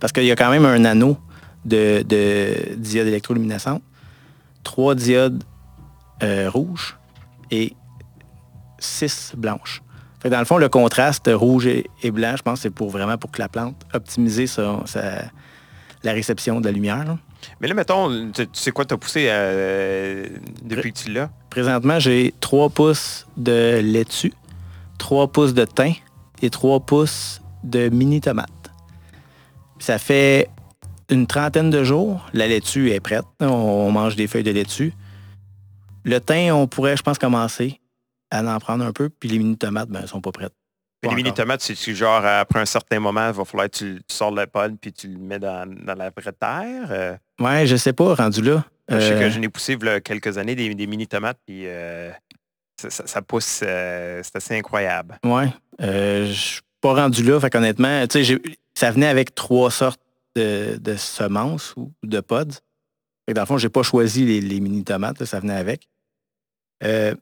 Parce 0.00 0.12
qu'il 0.12 0.24
y 0.24 0.30
a 0.32 0.36
quand 0.36 0.50
même 0.50 0.64
un 0.66 0.84
anneau 0.84 1.16
de, 1.64 2.02
de 2.02 2.74
diodes 2.76 3.06
électroluminescentes, 3.06 3.82
trois 4.64 4.94
diodes 4.94 5.42
euh, 6.22 6.50
rouges 6.50 6.96
et 7.50 7.74
six 8.78 9.32
blanches. 9.36 9.82
Fait 10.20 10.28
que 10.28 10.34
dans 10.34 10.38
le 10.40 10.44
fond, 10.44 10.58
le 10.58 10.68
contraste 10.68 11.28
rouge 11.32 11.66
et, 11.66 11.86
et 12.02 12.10
blanc, 12.10 12.34
je 12.36 12.42
pense, 12.42 12.60
c'est 12.60 12.70
pour 12.70 12.90
vraiment 12.90 13.16
pour 13.18 13.30
que 13.30 13.40
la 13.40 13.48
plante 13.48 13.76
optimiser 13.92 14.46
son- 14.46 14.86
sa- 14.86 15.24
la 16.04 16.12
réception 16.12 16.60
de 16.60 16.66
la 16.66 16.72
lumière. 16.72 17.04
là. 17.04 17.18
Mais 17.60 17.68
là, 17.68 17.74
mettons, 17.74 18.30
tu, 18.32 18.46
sais 18.52 18.70
quoi 18.70 18.84
t'as 18.84 18.96
poussé 18.96 19.26
euh, 19.28 20.26
depuis 20.62 20.92
que 20.92 20.98
tu 20.98 21.12
l'as? 21.12 21.30
Présentement, 21.50 21.98
j'ai 21.98 22.34
3 22.40 22.70
pouces 22.70 23.26
de 23.36 23.80
laitue, 23.82 24.32
3 24.98 25.28
pouces 25.28 25.54
de 25.54 25.64
thym 25.64 25.94
et 26.42 26.50
3 26.50 26.80
pouces 26.80 27.40
de 27.64 27.88
mini 27.88 28.20
tomates. 28.20 28.48
Ça 29.78 29.98
fait 29.98 30.48
une 31.10 31.26
trentaine 31.26 31.70
de 31.70 31.84
jours. 31.84 32.26
La 32.32 32.46
laitue 32.46 32.90
est 32.90 33.00
prête. 33.00 33.24
On 33.40 33.90
mange 33.90 34.16
des 34.16 34.26
feuilles 34.26 34.42
de 34.42 34.50
laitue. 34.50 34.94
Le 36.04 36.20
thym, 36.20 36.54
on 36.54 36.66
pourrait, 36.66 36.96
je 36.96 37.02
pense, 37.02 37.18
commencer 37.18 37.80
à 38.30 38.42
en 38.42 38.58
prendre 38.58 38.84
un 38.84 38.92
peu. 38.92 39.08
Puis 39.08 39.28
les 39.28 39.38
mini 39.38 39.56
tomates, 39.56 39.88
ben, 39.88 40.00
elles 40.02 40.08
sont 40.08 40.20
pas 40.20 40.32
prêtes. 40.32 40.54
Pas 41.02 41.08
les 41.10 41.16
mini-tomates, 41.16 41.62
c'est-tu 41.62 41.94
genre, 41.96 42.24
après 42.24 42.60
un 42.60 42.64
certain 42.66 43.00
moment, 43.00 43.26
il 43.28 43.34
va 43.34 43.44
falloir 43.44 43.68
que 43.68 43.76
tu, 43.76 44.00
tu 44.08 44.14
sors 44.14 44.30
le 44.30 44.46
pod 44.46 44.76
puis 44.80 44.92
tu 44.92 45.08
le 45.08 45.18
mets 45.18 45.38
dans, 45.40 45.68
dans 45.68 45.94
la 45.94 46.10
vraie 46.10 46.32
terre? 46.32 46.86
Euh, 46.90 47.16
Ouais, 47.40 47.66
je 47.66 47.74
sais 47.76 47.92
pas, 47.92 48.14
rendu 48.14 48.40
là. 48.40 48.64
Je 48.88 49.00
sais 49.00 49.12
Euh, 49.14 49.20
que 49.20 49.30
je 49.30 49.38
n'ai 49.40 49.48
poussé 49.48 49.72
il 49.80 49.84
y 49.84 49.88
a 49.88 50.00
quelques 50.00 50.38
années 50.38 50.54
des, 50.54 50.74
des 50.74 50.86
mini-tomates, 50.86 51.38
puis 51.46 51.66
euh, 51.66 52.10
ça, 52.80 52.88
ça- 52.90 53.06
ça 53.06 53.20
pousse, 53.22 53.60
euh, 53.64 54.20
c'est 54.22 54.36
assez 54.36 54.56
incroyable. 54.56 55.18
Ouais. 55.24 55.48
Euh, 55.80 56.26
je 56.26 56.32
suis 56.32 56.60
pas 56.80 56.94
rendu 56.94 57.22
là. 57.24 57.40
Fait 57.40 57.50
qu'honnêtement, 57.50 58.06
tu 58.06 58.24
sais, 58.24 58.40
ça 58.74 58.90
venait 58.92 59.06
avec 59.08 59.34
trois 59.34 59.70
sortes 59.70 60.00
de, 60.36 60.76
de 60.80 60.94
semences 60.96 61.74
ou 61.76 61.92
de 62.04 62.20
pods. 62.20 62.44
Fait 63.26 63.32
que 63.32 63.32
dans 63.32 63.42
le 63.42 63.46
fond, 63.46 63.58
j'ai 63.58 63.68
pas 63.68 63.82
choisi 63.82 64.24
les, 64.24 64.40
les 64.40 64.60
mini 64.60 64.84
tomates, 64.84 65.18
là, 65.20 65.26
ça 65.26 65.40
venait 65.40 65.54
avec. 65.56 65.88
Euh, 66.84 67.14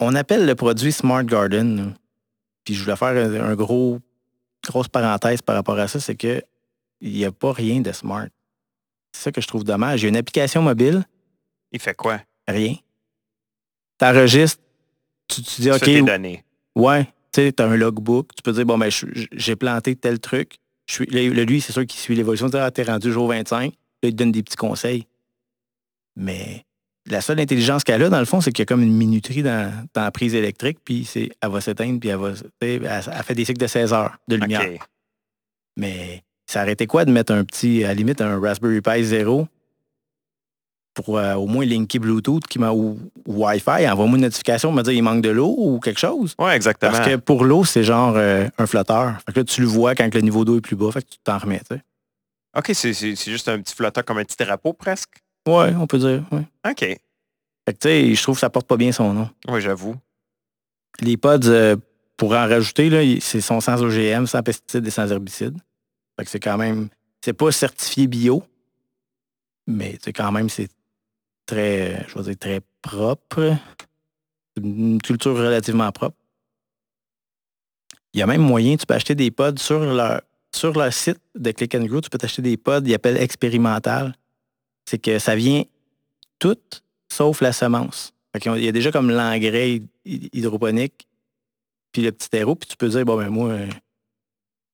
on 0.00 0.14
appelle 0.14 0.46
le 0.46 0.54
produit 0.54 0.92
Smart 0.92 1.24
Garden. 1.24 1.94
Puis 2.64 2.74
je 2.74 2.82
voulais 2.82 2.96
faire 2.96 3.08
un, 3.44 3.54
gros, 3.54 3.98
grosse 4.64 4.88
parenthèse 4.88 5.42
par 5.42 5.54
rapport 5.54 5.78
à 5.78 5.88
ça, 5.88 6.00
c'est 6.00 6.14
que 6.14 6.42
il 7.00 7.12
n'y 7.12 7.24
a 7.24 7.32
pas 7.32 7.52
rien 7.52 7.80
de 7.80 7.90
smart. 7.92 8.28
C'est 9.12 9.22
ça 9.22 9.32
que 9.32 9.40
je 9.40 9.48
trouve 9.48 9.64
dommage. 9.64 10.02
Il 10.02 10.04
y 10.04 10.06
a 10.06 10.08
une 10.10 10.16
application 10.16 10.62
mobile, 10.62 11.04
Il 11.72 11.80
fait 11.80 11.94
quoi? 11.94 12.20
rien. 12.46 12.74
Tu 13.98 14.06
enregistres, 14.06 14.62
tu, 15.28 15.42
tu 15.42 15.62
dis 15.62 15.70
OK, 15.70 15.80
tes 15.80 16.02
données. 16.02 16.44
Ouais, 16.74 17.04
tu 17.32 17.42
sais, 17.42 17.52
tu 17.52 17.62
as 17.62 17.66
un 17.66 17.76
logbook, 17.76 18.34
tu 18.34 18.42
peux 18.42 18.52
dire, 18.52 18.64
bon, 18.64 18.78
ben, 18.78 18.90
j'ai 19.32 19.56
planté 19.56 19.96
tel 19.96 20.18
truc. 20.20 20.58
Je 20.86 20.94
suis, 20.94 21.06
lui, 21.06 21.60
c'est 21.60 21.72
sûr 21.72 21.86
qu'il 21.86 22.00
suit 22.00 22.14
l'évolution. 22.14 22.50
Tu 22.50 22.56
ah, 22.56 22.70
t'es 22.70 22.82
rendu 22.82 23.12
jour 23.12 23.28
25. 23.28 23.72
Là, 23.72 23.72
il 24.02 24.10
te 24.10 24.16
donne 24.16 24.32
des 24.32 24.42
petits 24.42 24.56
conseils. 24.56 25.06
Mais 26.16 26.64
la 27.10 27.20
seule 27.20 27.40
intelligence 27.40 27.82
qu'elle 27.84 28.02
a, 28.02 28.08
dans 28.08 28.18
le 28.20 28.24
fond, 28.24 28.40
c'est 28.40 28.52
qu'il 28.52 28.62
y 28.62 28.64
a 28.64 28.66
comme 28.66 28.82
une 28.82 28.96
minuterie 28.96 29.42
dans, 29.42 29.72
dans 29.94 30.02
la 30.02 30.10
prise 30.10 30.34
électrique, 30.34 30.78
puis 30.84 31.04
c'est, 31.04 31.30
elle 31.40 31.50
va 31.50 31.60
s'éteindre, 31.60 31.98
puis 32.00 32.08
elle 32.10 32.16
va, 32.16 32.32
elle, 32.60 32.82
elle 32.84 33.22
fait 33.24 33.34
des 33.34 33.44
cycles 33.44 33.60
de 33.60 33.66
16 33.66 33.92
heures 33.92 34.16
de 34.28 34.36
lumière. 34.36 34.86
Mais 35.76 36.22
ça 36.46 36.60
arrêtait 36.60 36.86
quoi 36.86 37.04
de 37.04 37.10
mettre 37.12 37.32
un 37.32 37.44
petit, 37.44 37.82
à 37.84 37.88
la 37.88 37.94
limite, 37.94 38.20
un 38.20 38.38
Raspberry 38.40 38.80
Pi 38.80 39.02
0 39.04 39.48
pour 40.94 41.16
euh, 41.18 41.34
au 41.34 41.46
moins 41.46 41.64
linker 41.64 41.98
Bluetooth 42.00 42.46
qui 42.46 42.58
m'a, 42.58 42.70
ou, 42.70 42.98
ou 43.26 43.44
Wi-Fi, 43.46 43.88
envoie-moi 43.88 44.16
une 44.16 44.24
notification, 44.24 44.70
me 44.72 44.82
dire 44.82 44.92
il 44.92 45.02
manque 45.02 45.22
de 45.22 45.30
l'eau 45.30 45.54
ou 45.56 45.80
quelque 45.80 45.98
chose? 45.98 46.34
Ouais, 46.38 46.54
exactement. 46.54 46.92
Parce 46.92 47.08
que 47.08 47.16
pour 47.16 47.44
l'eau, 47.44 47.64
c'est 47.64 47.82
genre 47.82 48.12
euh, 48.16 48.46
un 48.58 48.66
flotteur. 48.66 49.16
Fait 49.24 49.32
que 49.32 49.40
là, 49.40 49.44
tu 49.44 49.62
le 49.62 49.66
vois 49.66 49.94
quand 49.94 50.14
le 50.14 50.20
niveau 50.20 50.44
d'eau 50.44 50.58
est 50.58 50.60
plus 50.60 50.76
bas, 50.76 50.92
fait 50.92 51.00
que 51.02 51.08
tu 51.08 51.18
t'en 51.24 51.38
remets. 51.38 51.62
OK, 52.54 52.70
c'est 52.74 52.92
c'est- 52.92 53.16
c'est 53.16 53.30
juste 53.30 53.48
un 53.48 53.58
petit 53.58 53.74
flotteur 53.74 54.04
comme 54.04 54.18
un 54.18 54.24
petit 54.24 54.36
drapeau 54.36 54.74
presque? 54.74 55.21
Ouais, 55.46 55.74
on 55.74 55.86
peut 55.86 55.98
dire, 55.98 56.24
ouais. 56.32 56.46
OK. 56.70 56.78
Fait 56.80 56.98
que 57.66 57.70
tu 57.72 57.88
sais, 57.88 58.14
je 58.14 58.22
trouve 58.22 58.36
que 58.36 58.40
ça 58.40 58.50
porte 58.50 58.66
pas 58.66 58.76
bien 58.76 58.92
son 58.92 59.12
nom. 59.12 59.28
Oui, 59.48 59.60
j'avoue. 59.60 59.96
Les 61.00 61.16
pods, 61.16 61.46
euh, 61.48 61.76
pour 62.16 62.32
en 62.32 62.46
rajouter, 62.48 62.90
là, 62.90 63.02
ils- 63.02 63.20
c'est 63.22 63.40
sont 63.40 63.60
sans 63.60 63.82
OGM, 63.82 64.26
sans 64.26 64.42
pesticides 64.42 64.86
et 64.86 64.90
sans 64.90 65.10
herbicides. 65.10 65.58
Fait 66.18 66.24
que 66.24 66.30
c'est 66.30 66.40
quand 66.40 66.58
même, 66.58 66.88
c'est 67.24 67.32
pas 67.32 67.50
certifié 67.50 68.06
bio, 68.06 68.42
mais 69.66 69.98
tu 70.02 70.12
quand 70.12 70.30
même, 70.32 70.48
c'est 70.48 70.68
très, 71.46 71.94
euh, 71.94 72.04
je 72.08 72.14
vais 72.18 72.24
dire, 72.24 72.38
très 72.38 72.60
propre. 72.82 73.56
C'est 74.56 74.62
Une 74.62 75.00
culture 75.00 75.34
relativement 75.36 75.90
propre. 75.92 76.16
Il 78.12 78.20
y 78.20 78.22
a 78.22 78.26
même 78.26 78.42
moyen, 78.42 78.76
tu 78.76 78.84
peux 78.84 78.94
acheter 78.94 79.14
des 79.14 79.30
pods 79.30 79.56
sur 79.58 79.80
leur, 79.80 80.20
sur 80.54 80.72
leur 80.76 80.92
site 80.92 81.18
de 81.34 81.50
Click 81.52 81.74
and 81.74 81.84
Grow, 81.86 82.00
tu 82.02 82.10
peux 82.10 82.18
t'acheter 82.18 82.42
des 82.42 82.56
pods, 82.58 82.82
ils 82.84 82.94
appellent 82.94 83.16
expérimental. 83.16 84.14
C'est 84.88 84.98
que 84.98 85.18
ça 85.18 85.34
vient 85.36 85.62
tout 86.38 86.56
sauf 87.10 87.40
la 87.40 87.52
semence. 87.52 88.12
Il 88.44 88.64
y 88.64 88.68
a 88.68 88.72
déjà 88.72 88.90
comme 88.90 89.10
l'engrais 89.10 89.80
hy- 90.04 90.30
hydroponique, 90.32 91.06
puis 91.92 92.02
le 92.02 92.12
petit 92.12 92.30
terreau, 92.30 92.54
puis 92.54 92.68
tu 92.68 92.76
peux 92.76 92.88
dire, 92.88 93.04
bon, 93.04 93.16
ben 93.16 93.28
moi, 93.28 93.50
euh, 93.50 93.66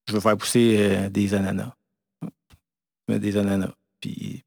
je 0.08 0.12
veux 0.14 0.20
faire 0.20 0.36
pousser 0.36 0.76
euh, 0.78 1.08
des 1.08 1.34
ananas. 1.34 1.72
Des 3.08 3.36
ananas. 3.36 3.72
Puis 4.00 4.44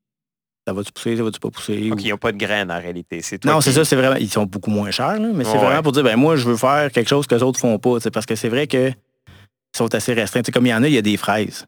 ça 0.67 0.73
va-tu 0.73 0.91
pousser, 0.91 1.17
ça 1.17 1.23
va-tu 1.23 1.39
pas 1.39 1.49
pousser? 1.49 1.91
Ou- 1.91 1.97
ils 1.99 2.09
n'ont 2.09 2.17
pas 2.17 2.31
de 2.31 2.37
graines 2.37 2.71
en 2.71 2.79
réalité. 2.79 3.21
C'est 3.21 3.43
non, 3.43 3.57
qui- 3.57 3.63
c'est 3.65 3.71
ça, 3.73 3.83
c'est 3.83 3.95
vraiment. 3.95 4.15
Ils 4.17 4.29
sont 4.31 4.45
beaucoup 4.45 4.69
moins 4.71 4.91
chers, 4.91 5.19
là, 5.19 5.29
mais 5.33 5.43
c'est 5.43 5.51
Ouais. 5.53 5.57
vraiment 5.57 5.81
pour 5.83 5.91
dire, 5.91 6.03
ben 6.03 6.15
moi, 6.15 6.35
je 6.37 6.47
veux 6.47 6.55
faire 6.57 6.91
quelque 6.91 7.09
chose 7.09 7.27
que 7.27 7.35
les 7.35 7.43
autres 7.43 7.59
font 7.59 7.77
pas. 7.79 7.97
Parce 8.13 8.25
que 8.25 8.35
c'est 8.35 8.49
vrai 8.49 8.67
que 8.67 8.89
ils 8.89 9.77
sont 9.77 9.93
assez 9.93 10.13
restreints. 10.13 10.41
Tu 10.41 10.47
sais, 10.47 10.51
comme 10.51 10.65
il 10.67 10.69
y 10.69 10.73
en 10.73 10.83
a, 10.83 10.87
il 10.87 10.93
y 10.93 10.97
a 10.97 11.01
des 11.01 11.17
fraises. 11.17 11.65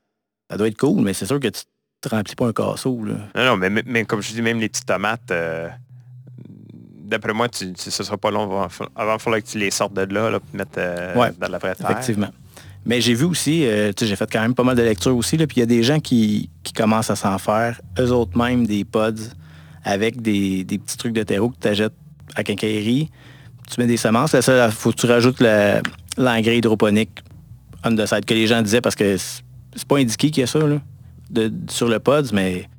Ça 0.49 0.57
doit 0.57 0.67
être 0.67 0.77
cool, 0.77 1.01
mais 1.01 1.13
c'est 1.13 1.25
sûr 1.25 1.39
que 1.39 1.47
tu 1.47 1.63
te 2.09 2.09
remplis 2.15 2.35
pas 2.35 2.47
un 2.47 2.53
casseau. 2.53 3.03
Là. 3.05 3.13
Non, 3.35 3.45
non, 3.51 3.57
mais, 3.57 3.69
mais- 3.69 3.83
mais 3.85 4.05
comme 4.05 4.21
je 4.21 4.31
dis, 4.33 4.41
même 4.41 4.59
les 4.59 4.69
petites 4.69 4.85
tomates, 4.85 5.31
euh, 5.31 5.69
d'après 7.05 7.33
moi, 7.33 7.49
tu, 7.49 7.71
tu- 7.73 7.91
ce 7.91 8.03
sera 8.03 8.17
pas 8.17 8.31
long 8.31 8.43
avant, 8.43 8.67
avant 8.95 9.15
il 9.15 9.19
faudra 9.19 9.41
que 9.41 9.47
tu 9.47 9.57
les 9.57 9.71
sortes 9.71 9.93
de 9.93 10.01
là, 10.13 10.29
là 10.29 10.39
puis 10.39 10.57
mettre 10.57 10.71
euh, 10.77 11.15
Ouais, 11.15 11.31
dans 11.39 11.47
la 11.49 11.57
vraie 11.57 11.75
terre. 11.75 11.89
Effectivement. 11.91 12.29
Mais 12.85 12.99
j'ai 12.99 13.13
vu 13.13 13.23
aussi, 13.25 13.65
euh, 13.65 13.93
j'ai 13.97 14.15
fait 14.15 14.29
quand 14.31 14.41
même 14.41 14.53
pas 14.53 14.63
mal 14.63 14.75
de 14.75 14.81
lectures 14.81 15.15
aussi, 15.15 15.37
puis 15.37 15.47
il 15.57 15.59
y 15.59 15.63
a 15.63 15.65
des 15.65 15.83
gens 15.83 15.99
qui, 15.99 16.49
qui 16.63 16.73
commencent 16.73 17.09
à 17.09 17.15
s'en 17.15 17.37
faire, 17.37 17.79
eux 17.99 18.11
autres 18.11 18.37
même, 18.37 18.65
des 18.67 18.83
pods 18.83 19.13
avec 19.85 20.21
des, 20.21 20.63
des 20.65 20.77
petits 20.77 20.97
trucs 20.97 21.13
de 21.13 21.23
terreau 21.23 21.49
que 21.49 21.55
tu 21.61 21.67
achètes 21.67 21.93
à 22.35 22.43
quincaillerie. 22.43 23.09
Tu 23.71 23.79
mets 23.79 23.87
des 23.87 23.95
semences, 23.97 24.33
là, 24.33 24.41
ça, 24.41 24.69
faut 24.71 24.91
que 24.91 24.97
tu 24.97 25.05
rajoutes 25.05 25.39
le- 25.39 25.81
l'engrais 26.17 26.57
hydroponique 26.57 27.21
on 27.85 27.95
the 27.95 28.05
side, 28.05 28.23
que 28.25 28.33
les 28.33 28.47
gens 28.47 28.61
disaient 28.61 28.81
parce 28.81 28.95
que 28.95 29.17
c'est 29.17 29.41
c'est 29.75 29.87
pas 29.87 29.97
indiqué 29.97 30.29
qu'il 30.29 30.41
y 30.41 30.43
a 30.43 30.47
ça 30.47 30.59
là, 30.59 30.77
de- 31.33 31.51
sur 31.69 31.87
le 31.87 31.99
pod, 31.99 32.29
mais 32.33 32.69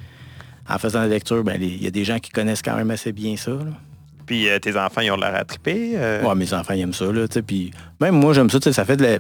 en 0.69 0.79
faisant 0.79 1.01
la 1.01 1.09
lecture, 1.09 1.43
ben, 1.45 1.61
il 1.61 1.83
y 1.83 1.87
a 1.87 1.91
des 1.91 2.05
gens 2.05 2.19
qui 2.19 2.31
connaissent 2.31 2.63
quand 2.63 2.77
même 2.77 2.91
assez 2.91 3.13
bien 3.13 3.37
ça. 3.37 3.51
là. 3.51 3.73
Puis 4.27 4.49
euh, 4.49 4.59
tes 4.59 4.77
enfants, 4.79 5.03
ils 5.03 5.11
ont 5.11 5.17
l'air 5.17 5.35
à 5.35 5.45
triper. 5.45 5.93
euh, 5.97 6.23
Ouais, 6.23 6.35
mes 6.35 6.55
enfants 6.55 6.73
ils 6.75 6.81
aiment 6.81 6.95
ça, 6.95 7.05
là, 7.13 7.27
puis 7.47 7.71
même 8.01 8.15
moi 8.15 8.33
j'aime 8.33 8.49
ça, 8.49 8.59
tu 8.59 8.65
sais, 8.65 8.73
ça 8.73 8.85
fait 8.87 8.97
de 8.97 9.03
la 9.05 9.19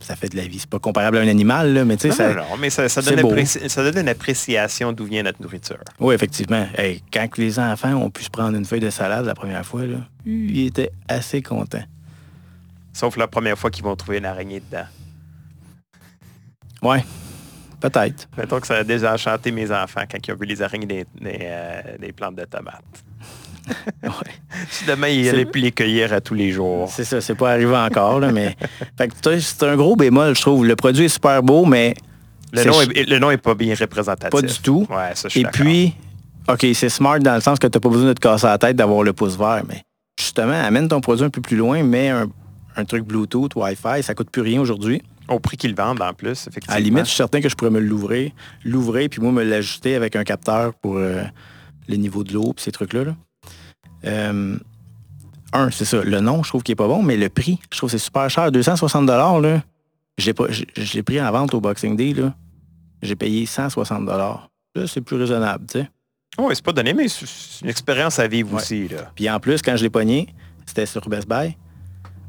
ça 0.00 0.14
fait 0.16 0.28
de 0.28 0.36
la 0.36 0.46
vie. 0.46 0.58
C'est 0.60 0.70
pas 0.70 0.78
comparable 0.78 1.18
à 1.18 1.20
un 1.22 1.28
animal, 1.28 1.74
là, 1.74 1.84
mais 1.84 1.96
tu 1.96 2.08
sais, 2.08 2.14
ça. 2.14 2.28
non, 2.34 2.42
non, 2.50 2.56
mais 2.60 2.70
ça, 2.70 2.86
donne 3.02 3.20
beau. 3.20 3.32
appréci- 3.32 3.68
ça 3.68 3.82
donne 3.82 4.00
une 4.02 4.08
appréciation 4.08 4.92
d'où 4.92 5.04
vient 5.06 5.22
notre 5.24 5.42
nourriture. 5.42 5.80
Oui, 5.98 6.14
effectivement. 6.14 6.66
Hey, 6.76 7.02
quand 7.12 7.36
les 7.36 7.58
enfants 7.58 7.94
ont 7.94 8.08
pu 8.08 8.22
se 8.22 8.30
prendre 8.30 8.56
une 8.56 8.64
feuille 8.64 8.80
de 8.80 8.90
salade 8.90 9.26
la 9.26 9.34
première 9.34 9.66
fois, 9.66 9.84
là, 9.86 9.96
ils 10.24 10.66
étaient 10.66 10.92
assez 11.08 11.42
contents. 11.42 11.82
Sauf 12.92 13.16
la 13.16 13.26
première 13.26 13.58
fois 13.58 13.70
qu'ils 13.70 13.84
vont 13.84 13.96
trouver 13.96 14.18
une 14.18 14.26
araignée 14.26 14.60
dedans. 14.70 14.86
Ouais, 16.82 17.04
peut-être. 17.80 18.28
Mettons 18.36 18.60
que 18.60 18.66
ça 18.66 18.76
a 18.76 18.84
déjà 18.84 19.14
enchanté 19.14 19.50
mes 19.50 19.70
enfants 19.70 20.02
quand 20.10 20.18
ils 20.26 20.32
ont 20.32 20.36
vu 20.36 20.46
les 20.46 20.62
araignées 20.62 20.86
des, 20.86 21.06
des, 21.20 21.38
euh, 21.42 21.80
des 22.00 22.12
plantes 22.12 22.36
de 22.36 22.44
tomates. 22.44 22.82
Ouais. 24.02 24.10
Si 24.70 24.86
demain, 24.86 25.08
allaient 25.08 25.30
vrai. 25.30 25.44
plus 25.44 25.60
les 25.60 25.72
cueillir 25.72 26.14
à 26.14 26.22
tous 26.22 26.32
les 26.32 26.52
jours. 26.52 26.88
C'est 26.90 27.04
ça, 27.04 27.20
c'est 27.20 27.34
pas 27.34 27.50
arrivé 27.52 27.76
encore, 27.76 28.18
là, 28.18 28.32
mais. 28.32 28.56
C'est 29.40 29.62
un 29.64 29.76
gros 29.76 29.94
bémol, 29.94 30.34
je 30.34 30.40
trouve. 30.40 30.64
Le 30.64 30.74
produit 30.74 31.04
est 31.04 31.08
super 31.10 31.42
beau, 31.42 31.66
mais 31.66 31.94
Le 32.54 32.64
nom, 32.64 32.80
est, 32.80 33.08
le 33.08 33.18
nom 33.18 33.30
est 33.30 33.36
pas 33.36 33.54
bien 33.54 33.74
représentatif. 33.78 34.30
pas 34.30 34.40
du 34.40 34.58
tout. 34.60 34.86
Ouais, 34.88 35.10
ça, 35.14 35.28
je 35.28 35.32
suis 35.32 35.40
Et 35.40 35.44
puis, 35.44 35.94
OK, 36.48 36.66
c'est 36.72 36.88
smart 36.88 37.18
dans 37.18 37.34
le 37.34 37.42
sens 37.42 37.58
que 37.58 37.66
tu 37.66 37.76
n'as 37.76 37.80
pas 37.80 37.88
besoin 37.90 38.08
de 38.08 38.12
te 38.14 38.20
casser 38.20 38.46
la 38.46 38.56
tête 38.56 38.74
d'avoir 38.76 39.02
le 39.02 39.12
pouce 39.12 39.36
vert, 39.36 39.62
mais 39.68 39.82
justement, 40.18 40.58
amène 40.64 40.88
ton 40.88 41.02
produit 41.02 41.26
un 41.26 41.30
peu 41.30 41.42
plus 41.42 41.56
loin, 41.58 41.82
mets 41.82 42.08
un, 42.08 42.26
un 42.76 42.84
truc 42.86 43.04
Bluetooth, 43.04 43.54
Wi-Fi, 43.54 44.02
ça 44.02 44.14
coûte 44.14 44.30
plus 44.30 44.42
rien 44.42 44.62
aujourd'hui. 44.62 45.02
Au 45.28 45.38
prix 45.40 45.56
qu'ils 45.56 45.74
vendent 45.74 46.00
en 46.00 46.14
plus, 46.14 46.46
effectivement. 46.46 46.74
À 46.74 46.78
la 46.78 46.84
limite, 46.84 47.04
je 47.04 47.08
suis 47.10 47.16
certain 47.16 47.40
que 47.40 47.48
je 47.48 47.54
pourrais 47.54 47.70
me 47.70 47.80
l'ouvrir, 47.80 48.30
l'ouvrir, 48.64 49.08
puis 49.10 49.20
moi, 49.20 49.30
me 49.32 49.42
l'ajuster 49.44 49.94
avec 49.94 50.16
un 50.16 50.24
capteur 50.24 50.72
pour 50.74 50.96
euh, 50.96 51.22
le 51.88 51.96
niveau 51.96 52.24
de 52.24 52.32
l'eau, 52.32 52.52
puis 52.54 52.62
ces 52.64 52.72
trucs-là. 52.72 53.04
là. 53.04 53.16
Euh, 54.04 54.56
un, 55.52 55.70
c'est 55.70 55.84
ça. 55.84 56.02
Le 56.02 56.20
nom, 56.20 56.42
je 56.42 56.48
trouve 56.50 56.62
qu'il 56.62 56.72
est 56.72 56.76
pas 56.76 56.86
bon, 56.88 57.02
mais 57.02 57.16
le 57.16 57.28
prix, 57.28 57.58
je 57.72 57.78
trouve 57.78 57.90
que 57.90 57.98
c'est 57.98 58.04
super 58.04 58.28
cher. 58.30 58.50
260 58.52 59.06
là. 59.08 59.62
J'ai 60.18 60.34
pas, 60.34 60.44
j'ai- 60.50 60.66
j'ai 60.76 61.02
pris 61.02 61.20
en 61.20 61.30
vente 61.30 61.54
au 61.54 61.60
Boxing 61.60 61.96
Day, 61.96 62.12
là. 62.14 62.34
J'ai 63.02 63.14
payé 63.16 63.46
160 63.46 64.06
Là, 64.08 64.86
c'est 64.86 65.00
plus 65.00 65.16
raisonnable, 65.16 65.64
tu 65.70 65.78
sais. 65.80 65.90
Oui, 66.38 66.54
c'est 66.54 66.64
pas 66.64 66.72
donné, 66.72 66.92
mais 66.94 67.08
c'est 67.08 67.26
c'est 67.26 67.64
une 67.64 67.70
expérience 67.70 68.18
à 68.18 68.28
vivre 68.28 68.52
Ouais. 68.54 68.60
aussi. 68.60 68.88
Là. 68.88 69.10
Puis 69.14 69.28
en 69.30 69.40
plus, 69.40 69.60
quand 69.62 69.76
je 69.76 69.82
l'ai 69.82 69.90
pogné, 69.90 70.28
c'était 70.66 70.86
sur 70.86 71.08
Best 71.08 71.28
Buy. 71.28 71.56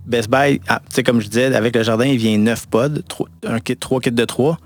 Best 0.10 0.28
Buy, 0.28 0.60
ah, 0.68 0.82
comme 1.06 1.22
je 1.22 1.28
disais, 1.28 1.56
avec 1.56 1.76
le 1.76 1.84
jardin, 1.84 2.06
il 2.06 2.18
vient 2.18 2.36
9 2.38 2.68
pods, 2.68 3.04
3, 3.08 3.28
un 3.46 3.60
kit, 3.60 3.78
3 3.78 4.02
kits 4.02 4.12
de 4.12 4.26
3. 4.26 4.58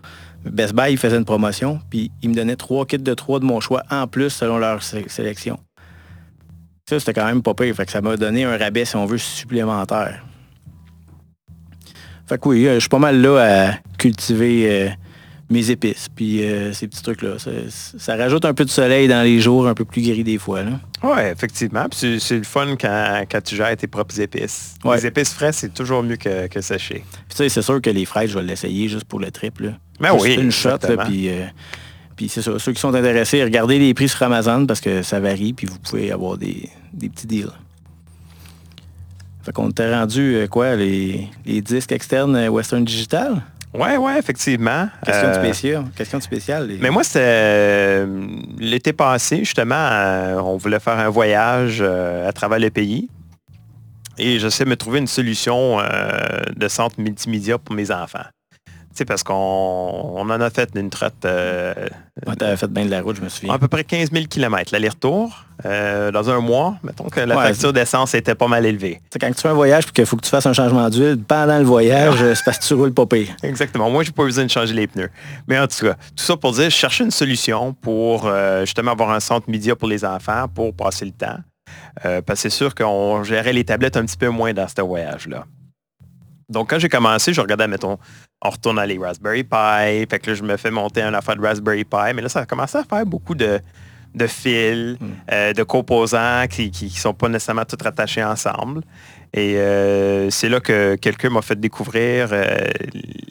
Best 0.46 0.74
Buy, 0.74 0.94
il 0.94 0.98
faisait 0.98 1.18
une 1.18 1.26
promotion, 1.26 1.82
puis 1.90 2.12
il 2.22 2.30
me 2.30 2.34
donnait 2.36 2.56
3 2.56 2.86
kits 2.86 2.98
de 2.98 3.14
3 3.14 3.42
de 3.42 3.46
mon 3.46 3.60
choix 3.60 3.84
en 3.92 4.08
plus 4.08 4.30
selon 4.30 4.58
leur 4.58 4.82
sélection. 4.82 5.60
Ça, 6.90 7.00
c'était 7.00 7.14
quand 7.14 7.26
même 7.26 7.42
pas 7.42 7.54
pire. 7.54 7.76
Fait 7.76 7.86
que 7.86 7.92
ça 7.92 8.02
m'a 8.02 8.16
donné 8.16 8.46
un 8.46 8.58
rabais, 8.58 8.86
si 8.86 8.96
on 8.96 9.06
veut, 9.06 9.18
supplémentaire. 9.18 10.24
Fait 12.26 12.40
que 12.40 12.48
oui, 12.48 12.66
euh, 12.66 12.76
je 12.76 12.80
suis 12.80 12.90
pas 12.90 13.00
mal 13.00 13.22
là 13.22 13.40
à 13.40 13.74
cultiver 13.98 14.70
euh, 14.72 14.90
mes 15.54 15.72
épices, 15.72 16.08
puis 16.14 16.44
euh, 16.44 16.74
ces 16.74 16.88
petits 16.88 17.02
trucs-là. 17.02 17.38
Ça, 17.70 18.16
rajoute 18.16 18.46
un 18.46 18.54
peu 18.54 18.66
de 18.66 18.70
soleil 18.70 19.08
dans 19.08 19.24
les 19.24 19.40
jours 19.40 19.68
un 19.68 19.74
peu 19.74 19.86
plus 19.86 20.02
gris 20.02 20.24
des 20.24 20.38
fois. 20.38 20.62
Oui, 21.04 21.22
effectivement. 21.32 21.86
Puis 21.90 22.20
c'est 22.20 22.38
le 22.38 22.44
fun 22.44 22.76
quand, 22.80 23.42
tu 23.44 23.56
gères 23.56 23.78
tes 23.78 23.88
propres 23.88 24.20
épices. 24.20 24.76
Les 24.84 25.06
épices 25.06 25.34
fraîches, 25.34 25.56
c'est 25.56 25.74
toujours 25.74 26.04
mieux 26.04 26.18
que, 26.18 26.48
que 26.48 26.62
séchées. 26.62 27.04
c'est 27.30 27.50
sûr 27.62 27.82
que 27.82 27.90
les 27.90 28.06
fraises, 28.06 28.32
je 28.32 28.40
vais 28.40 28.46
l'essayer 28.46 28.88
juste 28.90 29.06
pour 29.06 29.20
le 29.20 29.32
triple. 29.32 29.74
Mais 30.00 30.10
ben 30.10 30.18
oui. 30.20 30.36
une 30.36 30.52
shot, 30.52 30.80
puis... 31.06 31.30
puis 32.16 32.30
c'est 32.30 32.42
ça, 32.42 32.58
ceux 32.60 32.74
qui 32.74 32.82
sont 32.82 32.94
intéressés, 32.94 33.44
regardez 33.44 33.80
les 33.80 33.94
prix 33.94 34.10
sur 34.10 34.24
Amazon 34.24 34.66
parce 34.66 34.82
que 34.82 35.02
ça 35.02 35.20
varie, 35.20 35.54
puis 35.54 35.68
vous 35.68 35.80
pouvez 35.80 36.12
avoir 36.12 36.38
des, 36.38 36.70
des 36.94 37.10
petits 37.10 37.28
deals. 37.28 37.52
Fait 39.44 39.52
qu'on 39.52 39.72
t'a 39.72 40.00
rendu 40.00 40.36
euh, 40.36 40.48
quoi, 40.48 40.76
les, 40.78 41.30
disques 41.46 41.92
externes 41.92 42.36
euh, 42.36 42.48
Western 42.48 42.86
Digital? 42.86 43.44
Oui, 43.74 43.90
oui, 44.00 44.12
effectivement. 44.18 44.88
Question 45.04 45.28
euh, 45.28 45.34
spéciale. 45.34 45.86
Question 45.96 46.22
spéciale. 46.22 46.70
Mais 46.80 46.90
moi, 46.90 47.04
c'était 47.04 48.06
l'été 48.60 48.94
passé, 48.94 49.40
justement, 49.40 49.90
on 50.44 50.58
voulait 50.58 50.80
faire 50.80 51.00
un 51.00 51.10
voyage 51.10 51.82
à 51.82 52.32
travers 52.34 52.60
le 52.60 52.70
pays. 52.70 53.10
Et 54.20 54.38
j'essaie 54.38 54.64
de 54.64 54.70
me 54.70 54.76
trouver 54.76 55.00
une 55.00 55.08
solution 55.08 55.80
de 56.56 56.68
centre 56.68 57.00
multimédia 57.00 57.58
pour 57.58 57.74
mes 57.76 57.90
enfants 57.90 58.26
sais, 58.98 59.06
parce 59.06 59.24
qu'on 59.24 59.34
on 59.34 60.30
en 60.30 60.42
a 60.42 60.50
fait 60.50 60.70
une 60.76 60.90
trotte. 60.90 61.26
Euh, 61.26 61.74
tu 62.40 62.58
fait 62.58 62.72
bien 62.72 62.86
de 62.86 62.92
la 62.92 63.02
route, 63.02 63.16
je 63.16 63.22
me 63.22 63.30
souviens. 63.30 63.54
À 63.54 63.60
peu 63.60 63.68
près 63.68 63.84
15 63.84 64.12
000 64.12 64.26
km, 64.30 64.72
l'aller-retour. 64.72 65.46
Euh, 65.66 66.12
dans 66.12 66.30
un 66.30 66.40
mois, 66.40 66.76
mettons 66.84 67.06
que 67.06 67.20
la 67.20 67.36
facture 67.36 67.72
d'essence 67.72 68.16
était 68.16 68.36
pas 68.36 68.48
mal 68.48 68.66
élevée. 68.66 69.00
C'est 69.12 69.20
quand 69.20 69.32
tu 69.32 69.42
fais 69.42 69.50
un 69.50 69.54
voyage 69.54 69.86
et 69.88 69.92
qu'il 69.92 70.06
faut 70.06 70.18
que 70.18 70.24
tu 70.24 70.30
fasses 70.30 70.46
un 70.46 70.54
changement 70.54 70.90
d'huile, 70.90 71.18
pendant 71.26 71.60
le 71.60 71.64
voyage, 71.64 72.18
c'est 72.34 72.44
parce 72.44 72.58
que 72.58 72.66
tu 72.66 72.74
roules 72.74 72.94
pas 72.94 73.06
pire. 73.06 73.30
Exactement. 73.44 73.90
Moi, 73.90 74.04
j'ai 74.04 74.12
pas 74.12 74.24
besoin 74.24 74.46
de 74.46 74.50
changer 74.50 74.74
les 74.74 74.88
pneus. 74.88 75.10
Mais 75.48 75.60
en 75.60 75.68
tout 75.68 75.86
cas, 75.86 75.94
tout 75.94 76.24
ça 76.24 76.36
pour 76.36 76.52
dire, 76.54 76.66
je 76.66 76.76
cherchais 76.76 77.04
une 77.04 77.12
solution 77.12 77.74
pour 77.74 78.26
euh, 78.26 78.62
justement 78.62 78.92
avoir 78.92 79.12
un 79.12 79.20
centre 79.20 79.50
média 79.50 79.76
pour 79.76 79.88
les 79.88 80.04
enfants, 80.04 80.48
pour 80.54 80.74
passer 80.74 81.06
le 81.06 81.12
temps. 81.12 81.38
parce 82.02 82.24
que 82.26 82.36
c'est 82.36 82.50
sûr 82.50 82.76
qu'on 82.76 83.24
gérait 83.24 83.54
les 83.54 83.64
tablettes 83.64 83.96
un 83.96 84.06
petit 84.06 84.18
peu 84.18 84.30
moins 84.30 84.54
dans 84.54 84.68
ce 84.68 84.82
voyage-là. 84.82 85.46
Donc, 86.50 86.70
quand 86.70 86.80
j'ai 86.80 86.90
commencé, 86.90 87.34
je 87.34 87.42
regardais, 87.42 87.68
mettons, 87.68 87.98
on 88.44 88.50
retourne 88.50 88.80
à 88.80 88.86
les 88.86 88.98
Raspberry 88.98 89.44
Pi. 89.44 90.06
Fait 90.10 90.20
que 90.20 90.32
là, 90.32 90.36
je 90.36 90.44
me 90.44 90.58
fais 90.58 90.72
monter 90.72 91.02
un 91.02 91.14
affaire 91.14 91.36
de 91.36 91.42
Raspberry 91.42 91.84
Pi. 91.84 92.14
Mais 92.16 92.22
là, 92.22 92.30
ça 92.30 92.42
a 92.42 92.46
commencé 92.46 92.78
à 92.78 92.84
faire 92.84 93.06
beaucoup 93.06 93.36
de, 93.36 93.60
fils, 94.28 94.98
hmm. 95.00 95.06
euh, 95.32 95.54
de 95.54 95.64
composants 95.64 96.46
qui 96.50 96.72
ne 96.82 96.90
sont 96.90 97.14
pas 97.14 97.30
nécessairement 97.30 97.66
tous 97.66 97.82
rattachés 97.82 98.24
ensemble. 98.24 98.82
Et 99.34 99.58
euh, 99.58 100.30
c'est 100.30 100.50
là 100.50 100.60
que 100.60 100.96
quelqu'un 100.96 101.30
m'a 101.30 101.42
fait 101.42 101.60
découvrir 101.60 102.30
euh, 102.32 102.58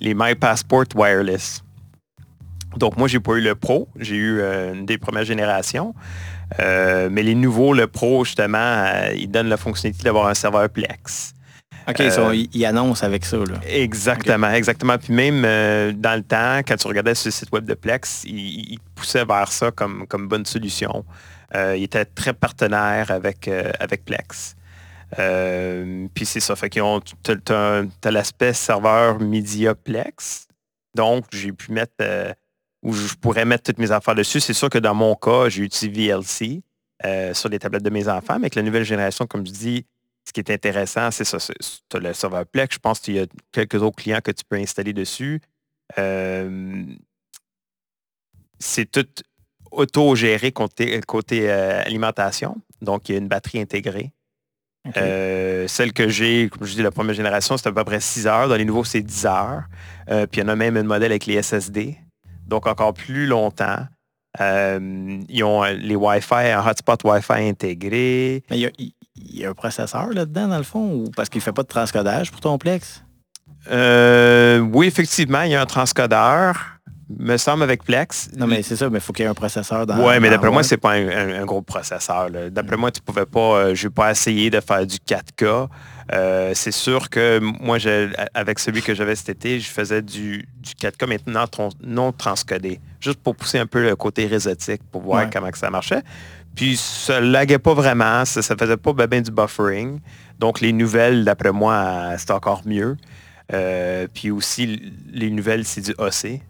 les 0.00 0.14
My 0.14 0.34
Passport 0.34 0.86
Wireless. 0.94 1.62
Donc 2.76 2.96
moi, 2.96 3.06
j'ai 3.06 3.20
pas 3.20 3.34
eu 3.34 3.42
le 3.42 3.54
Pro, 3.54 3.86
j'ai 3.98 4.16
eu 4.16 4.40
une 4.40 4.86
des 4.86 4.96
premières 4.96 5.26
générations. 5.26 5.94
mais 6.58 7.22
les 7.22 7.34
nouveaux, 7.34 7.74
le 7.74 7.86
Pro, 7.86 8.24
justement, 8.24 8.86
ils 9.14 9.30
donnent 9.30 9.50
la 9.50 9.58
fonctionnalité 9.58 10.04
d'avoir 10.04 10.28
un 10.28 10.34
serveur 10.34 10.70
Plex. 10.70 11.34
OK, 11.88 12.00
euh, 12.00 12.44
ils, 12.52 12.64
annoncent 12.64 13.04
avec 13.04 13.24
ça. 13.24 13.38
Exactement, 13.66 14.50
exactement. 14.50 14.98
Puis 14.98 15.12
même 15.12 15.44
euh, 15.44 15.92
dans 15.92 16.16
le 16.16 16.22
temps, 16.22 16.58
quand 16.58 16.76
tu 16.76 16.86
regardais 16.86 17.14
sur 17.14 17.28
le 17.28 17.32
site 17.32 17.52
web 17.52 17.64
de 17.64 17.74
Plex, 17.74 18.24
ils, 18.24 18.78
poussaient 18.94 19.24
vers 19.24 19.50
ça 19.50 19.70
comme, 19.70 20.06
comme 20.06 20.28
bonne 20.28 20.46
solution. 20.46 21.04
Euh, 21.54 21.76
ils 21.76 21.84
étaient 21.84 22.04
très 22.04 22.32
partenaires 22.32 23.10
avec, 23.10 23.48
avec 23.80 24.04
Plex. 24.04 24.54
puis 26.14 26.26
c'est 26.26 26.40
ça, 26.40 26.56
fait 26.56 26.70
qu'ils 26.70 26.82
ont, 26.82 27.00
tu 27.00 27.52
as, 27.52 28.10
l'aspect 28.10 28.52
serveur 28.52 29.18
Media 29.20 29.74
Plex. 29.74 30.46
Donc, 30.94 31.24
j'ai 31.32 31.52
pu 31.52 31.72
mettre, 31.72 32.04
où 32.82 32.92
je 32.92 33.14
pourrais 33.14 33.44
mettre 33.44 33.64
toutes 33.64 33.78
mes 33.78 33.90
affaires 33.90 34.14
dessus. 34.14 34.40
C'est 34.40 34.52
sûr 34.52 34.70
que 34.70 34.78
dans 34.78 34.94
mon 34.94 35.14
cas, 35.14 35.48
j'ai 35.48 35.64
utilisé 35.64 36.12
VLC 36.12 36.62
sur 37.34 37.48
les 37.48 37.58
tablettes 37.58 37.82
de 37.82 37.90
mes 37.90 38.08
enfants, 38.08 38.34
mais 38.34 38.44
avec 38.44 38.54
la 38.54 38.62
nouvelle 38.62 38.84
génération, 38.84 39.26
comme 39.26 39.44
je 39.46 39.52
dis, 39.52 39.86
ce 40.24 40.32
qui 40.32 40.40
est 40.40 40.50
intéressant, 40.50 41.10
c'est 41.10 41.24
ça. 41.24 41.38
Tu 41.38 41.96
as 41.96 42.00
le 42.00 42.12
serveur 42.12 42.46
Plex. 42.46 42.74
Je 42.74 42.78
pense 42.78 43.00
qu'il 43.00 43.14
y 43.14 43.20
a 43.20 43.26
quelques 43.50 43.82
autres 43.82 43.96
clients 43.96 44.20
que 44.22 44.30
tu 44.30 44.44
peux 44.48 44.56
installer 44.56 44.92
dessus. 44.92 45.40
c'est 48.58 48.90
tout 48.90 49.06
auto-géré 49.72 50.52
côté, 50.52 51.00
côté 51.00 51.50
euh, 51.50 51.82
alimentation. 51.82 52.56
Donc, 52.80 53.08
il 53.08 53.12
y 53.12 53.14
a 53.16 53.18
une 53.18 53.28
batterie 53.28 53.60
intégrée. 53.60 54.12
Euh, 54.96 55.68
celle 55.68 55.92
que 55.92 56.08
j'ai, 56.08 56.48
comme 56.48 56.66
je 56.66 56.74
dis, 56.74 56.82
la 56.82 56.90
première 56.90 57.14
génération, 57.14 57.56
c'est 57.56 57.68
à 57.68 57.72
peu 57.72 57.84
près 57.84 58.00
6 58.00 58.26
heures. 58.26 58.48
Dans 58.48 58.56
les 58.56 58.64
nouveaux, 58.64 58.84
c'est 58.84 59.00
10 59.00 59.26
heures. 59.26 59.62
Euh, 60.10 60.26
puis 60.26 60.40
il 60.40 60.44
y 60.44 60.46
en 60.46 60.48
a 60.48 60.56
même 60.56 60.76
un 60.76 60.82
modèle 60.82 61.12
avec 61.12 61.26
les 61.26 61.40
SSD. 61.40 61.96
Donc 62.46 62.66
encore 62.66 62.92
plus 62.92 63.26
longtemps. 63.26 63.86
ils 64.40 65.44
ont 65.44 65.62
les 65.62 65.96
Wi-Fi, 65.96 66.50
un 66.50 66.66
hotspot 66.66 67.04
Wi-Fi 67.04 67.48
intégré. 67.48 68.42
Mais 68.50 68.58
il 68.78 68.92
il 69.16 69.40
y 69.40 69.44
a 69.44 69.50
un 69.50 69.54
processeur 69.54 70.08
là-dedans, 70.10 70.48
dans 70.48 70.58
le 70.58 70.62
fond, 70.62 70.92
ou 70.92 71.10
parce 71.14 71.28
qu'il 71.28 71.38
ne 71.38 71.44
fait 71.44 71.52
pas 71.52 71.62
de 71.62 71.68
transcodage 71.68 72.30
pour 72.30 72.40
ton 72.40 72.58
Plex? 72.58 73.02
Euh, 73.70 74.58
oui, 74.58 74.86
effectivement, 74.86 75.42
il 75.42 75.52
y 75.52 75.54
a 75.54 75.60
un 75.60 75.66
transcodeur, 75.66 76.56
me 77.18 77.36
semble, 77.36 77.62
avec 77.62 77.84
Plex. 77.84 78.30
Non, 78.36 78.46
mais 78.46 78.62
c'est 78.62 78.76
ça, 78.76 78.88
mais 78.88 78.98
il 78.98 79.00
faut 79.00 79.12
qu'il 79.12 79.24
y 79.24 79.26
ait 79.26 79.30
un 79.30 79.34
processeur 79.34 79.86
dans 79.86 79.96
Oui, 80.04 80.14
mais 80.20 80.30
d'après 80.30 80.50
moi, 80.50 80.62
c'est 80.62 80.78
pas 80.78 80.92
un, 80.92 81.44
gros 81.44 81.62
processeur. 81.62 82.28
D'après 82.50 82.76
moi, 82.76 82.90
tu 82.90 83.00
pouvais 83.00 83.26
pas, 83.26 83.40
euh, 83.40 83.74
je 83.74 83.86
n'ai 83.86 83.92
pas 83.92 84.10
essayé 84.10 84.50
de 84.50 84.60
faire 84.60 84.86
du 84.86 84.96
4K. 84.96 85.68
Euh, 86.12 86.52
c'est 86.54 86.72
sûr 86.72 87.08
que 87.08 87.38
moi, 87.38 87.78
avec 88.34 88.58
celui 88.58 88.82
que 88.82 88.94
j'avais 88.94 89.14
cet 89.14 89.28
été, 89.28 89.60
je 89.60 89.68
faisais 89.68 90.02
du, 90.02 90.48
4K 90.80 91.06
maintenant 91.06 91.44
non 91.82 92.12
transcodé, 92.12 92.80
juste 93.00 93.20
pour 93.20 93.36
pousser 93.36 93.58
un 93.58 93.66
peu 93.66 93.82
le 93.82 93.94
côté 93.94 94.26
réseautique, 94.26 94.82
pour 94.90 95.02
voir 95.02 95.28
comment 95.30 95.50
que 95.50 95.58
ça 95.58 95.70
marchait. 95.70 96.02
Puis 96.54 96.76
ça 96.76 97.20
laguait 97.20 97.58
pas 97.58 97.74
vraiment, 97.74 98.24
ça, 98.24 98.40
ne 98.40 98.58
faisait 98.58 98.76
pas 98.76 99.06
bien 99.06 99.20
du 99.20 99.30
buffering. 99.30 100.00
Donc 100.38 100.60
les 100.60 100.72
nouvelles, 100.72 101.24
d'après 101.24 101.52
moi, 101.52 102.16
c'est 102.18 102.30
encore 102.30 102.62
mieux. 102.66 102.96
Euh, 103.52 104.06
puis 104.12 104.30
aussi, 104.30 104.92
les 105.10 105.30
nouvelles, 105.30 105.64
c'est 105.64 105.80
du 105.80 105.94
AC. 105.98 106.40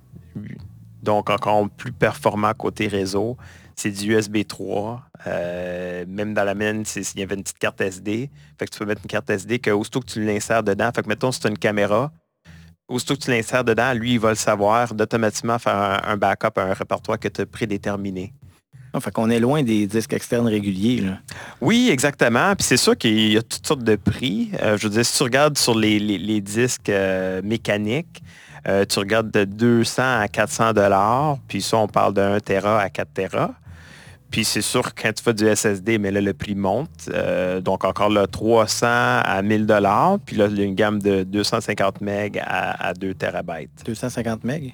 Donc 1.02 1.30
encore 1.30 1.68
plus 1.70 1.92
performant 1.92 2.52
côté 2.54 2.88
réseau. 2.88 3.36
C'est 3.76 3.90
du 3.90 4.12
USB 4.12 4.46
3. 4.46 5.02
Euh, 5.26 6.04
même 6.06 6.34
dans 6.34 6.44
la 6.44 6.54
mienne, 6.54 6.84
il 6.96 7.20
y 7.20 7.22
avait 7.22 7.34
une 7.34 7.42
petite 7.42 7.58
carte 7.58 7.80
SD. 7.80 8.30
Fait 8.58 8.66
que 8.66 8.70
tu 8.70 8.78
peux 8.78 8.86
mettre 8.86 9.02
une 9.04 9.10
carte 9.10 9.30
SD 9.30 9.60
que 9.60 9.70
aussitôt 9.70 10.00
que 10.00 10.06
tu 10.06 10.24
l'insères 10.24 10.62
dedans, 10.62 10.90
fait 10.94 11.02
que 11.02 11.08
mettons, 11.08 11.32
c'est 11.32 11.48
une 11.48 11.58
caméra, 11.58 12.12
aussitôt 12.88 13.14
que 13.14 13.20
tu 13.20 13.30
l'insères 13.30 13.64
dedans, 13.64 13.92
lui, 13.94 14.14
il 14.14 14.20
va 14.20 14.30
le 14.30 14.34
savoir 14.34 14.94
d'automatiquement 14.94 15.58
faire 15.58 15.76
un, 15.76 16.00
un, 16.04 16.16
backup 16.16 16.58
un 16.58 16.74
répertoire 16.74 17.18
que 17.18 17.28
tu 17.28 17.40
as 17.40 17.46
prédéterminé. 17.46 18.34
Fait 19.00 19.10
qu'on 19.10 19.30
est 19.30 19.40
loin 19.40 19.62
des 19.62 19.86
disques 19.86 20.12
externes 20.12 20.46
réguliers. 20.46 21.04
Oui, 21.60 21.88
exactement. 21.90 22.54
Puis 22.54 22.66
c'est 22.66 22.76
sûr 22.76 22.96
qu'il 22.96 23.32
y 23.32 23.38
a 23.38 23.42
toutes 23.42 23.66
sortes 23.66 23.84
de 23.84 23.96
prix. 23.96 24.50
Euh, 24.62 24.76
je 24.76 24.84
veux 24.84 24.90
dire, 24.92 25.04
si 25.04 25.16
tu 25.16 25.22
regardes 25.22 25.56
sur 25.56 25.76
les, 25.76 26.40
disques 26.40 26.90
euh, 26.90 27.40
mécaniques, 27.42 28.22
euh, 28.68 28.84
tu 28.84 28.98
regardes 28.98 29.30
de 29.30 29.44
200 29.44 30.02
à 30.20 30.28
400 30.28 30.74
dollars. 30.74 31.38
Puis 31.48 31.62
ça, 31.62 31.78
on 31.78 31.88
parle 31.88 32.12
de 32.12 32.20
1 32.20 32.40
Tera 32.40 32.80
à 32.80 32.90
4 32.90 33.08
Tera. 33.14 33.54
Puis 34.30 34.44
c'est 34.44 34.62
sûr 34.62 34.94
quand 34.94 35.12
tu 35.12 35.22
fais 35.22 35.34
du 35.34 35.46
SSD, 35.46 35.98
mais 35.98 36.10
là, 36.10 36.20
le 36.20 36.32
prix 36.32 36.54
monte. 36.54 37.10
donc 37.62 37.84
encore 37.84 38.08
là, 38.08 38.26
300 38.26 38.86
à 38.86 39.42
1000 39.42 39.66
dollars. 39.66 40.18
Puis 40.24 40.36
là, 40.36 40.46
il 40.50 40.58
y 40.58 40.62
a 40.62 40.64
une 40.64 40.74
gamme 40.74 41.00
de 41.00 41.22
250 41.22 42.00
MB 42.00 42.38
à, 42.40 42.88
à 42.88 42.94
2 42.94 43.12
TB. 43.14 43.68
250 43.84 44.44
MB? 44.44 44.70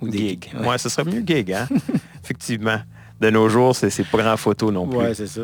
Ou 0.00 0.10
gig. 0.10 0.50
Ouais. 0.58 0.78
ce 0.78 0.88
serait 0.88 1.04
mieux 1.04 1.22
gig, 1.24 1.52
hein? 1.52 1.68
Effectivement. 2.24 2.80
De 3.20 3.30
nos 3.30 3.48
jours, 3.48 3.76
c'est 3.76 3.90
pas 4.08 4.18
grand 4.18 4.36
photo 4.36 4.72
non 4.72 4.88
plus. 4.88 4.98
Oui, 4.98 5.14
c'est 5.14 5.26
ça. 5.26 5.42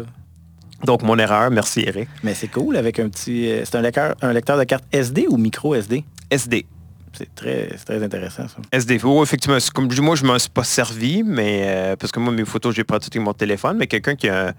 Donc, 0.85 1.03
mon 1.03 1.19
erreur, 1.19 1.51
merci 1.51 1.85
Eric. 1.87 2.09
Mais 2.23 2.35
c'est 2.35 2.49
cool 2.49 2.77
avec 2.77 2.99
un 2.99 3.09
petit... 3.09 3.51
Euh, 3.51 3.63
c'est 3.65 3.77
un 3.77 3.83
lecteur, 3.83 4.15
un 4.23 4.33
lecteur 4.33 4.59
de 4.59 4.65
carte 4.65 4.85
SD 4.93 5.27
ou 5.29 5.37
micro 5.37 5.75
SD? 5.75 6.05
SD. 6.31 6.67
C'est 7.13 7.35
très, 7.35 7.67
très 7.85 8.03
intéressant, 8.03 8.49
ça. 8.49 8.57
SD. 8.73 9.01
Oui, 9.03 9.23
effectivement. 9.23 9.59
Comme 9.75 9.89
moi, 10.01 10.17
je 10.17 10.23
ne 10.23 10.29
m'en 10.29 10.39
suis 10.39 10.51
pas 10.51 10.65
servi, 10.65 11.23
mais 11.23 11.65
euh, 11.65 11.97
parce 11.97 12.13
que 12.13 12.21
moi, 12.21 12.33
mes 12.33 12.45
photos, 12.45 12.75
j'ai 12.75 12.85
pratiqué 12.85 13.19
avec 13.19 13.27
mon 13.27 13.35
téléphone, 13.35 13.77
mais 13.77 13.87
quelqu'un 13.87 14.15
qui 14.15 14.29
a, 14.29 14.55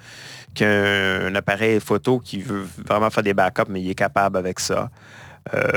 qui 0.54 0.64
a 0.64 1.28
un, 1.28 1.36
appareil 1.36 1.80
photo 1.80 2.20
qui 2.20 2.42
veut 2.42 2.66
vraiment 2.86 3.10
faire 3.10 3.24
des 3.24 3.34
backups, 3.34 3.70
mais 3.70 3.82
il 3.82 3.90
est 3.90 3.96
capable 3.96 4.38
avec 4.38 4.60
ça. 4.60 4.90
Euh, 5.54 5.72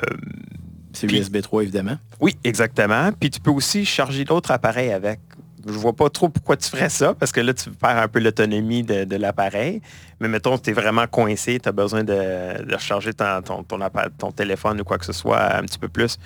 c'est 0.93 1.11
USB 1.11 1.41
3, 1.41 1.63
évidemment. 1.63 1.97
Oui, 2.21 2.37
exactement. 2.45 3.11
Puis 3.19 3.31
tu 3.31 3.41
peux 3.41 3.51
aussi 3.51 3.85
charger 3.85 4.25
d'autres 4.25 4.51
appareils 4.51 4.93
avec. 4.93 5.21
Je 5.67 5.73
vois 5.73 5.93
pas 5.93 6.11
trop 6.11 6.29
pourquoi 6.29 6.57
tu 6.57 6.69
ferais 6.69 6.89
ça, 6.89 7.15
parce 7.15 7.33
que 7.33 7.41
là, 7.41 7.55
tu 7.55 7.71
perds 7.71 7.99
un 7.99 8.09
peu 8.09 8.21
l'autonomie 8.21 8.83
de, 8.83 9.17
l'appareil. 9.17 9.81
Mais 10.21 10.29
mettons, 10.29 10.59
tu 10.59 10.71
es 10.71 10.73
vraiment 10.73 11.07
coincé, 11.07 11.59
tu 11.61 11.69
as 11.69 11.73
besoin 11.73 12.05
de, 12.05 12.73
recharger 12.73 13.13
ton, 13.15 13.63
ton, 13.63 14.33
téléphone 14.33 14.81
ou 14.81 14.85
quoi 14.85 14.99
que 14.99 15.05
ce 15.07 15.13
soit 15.13 15.57
un 15.57 15.63
petit 15.63 15.79
peu 15.79 15.89
plus. 15.89 16.19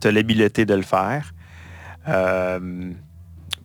Tu 0.00 0.08
as 0.08 0.12
l'habileté 0.12 0.64
de 0.64 0.74
le 0.74 0.82
faire. 0.82 1.32
Euh, 2.08 2.92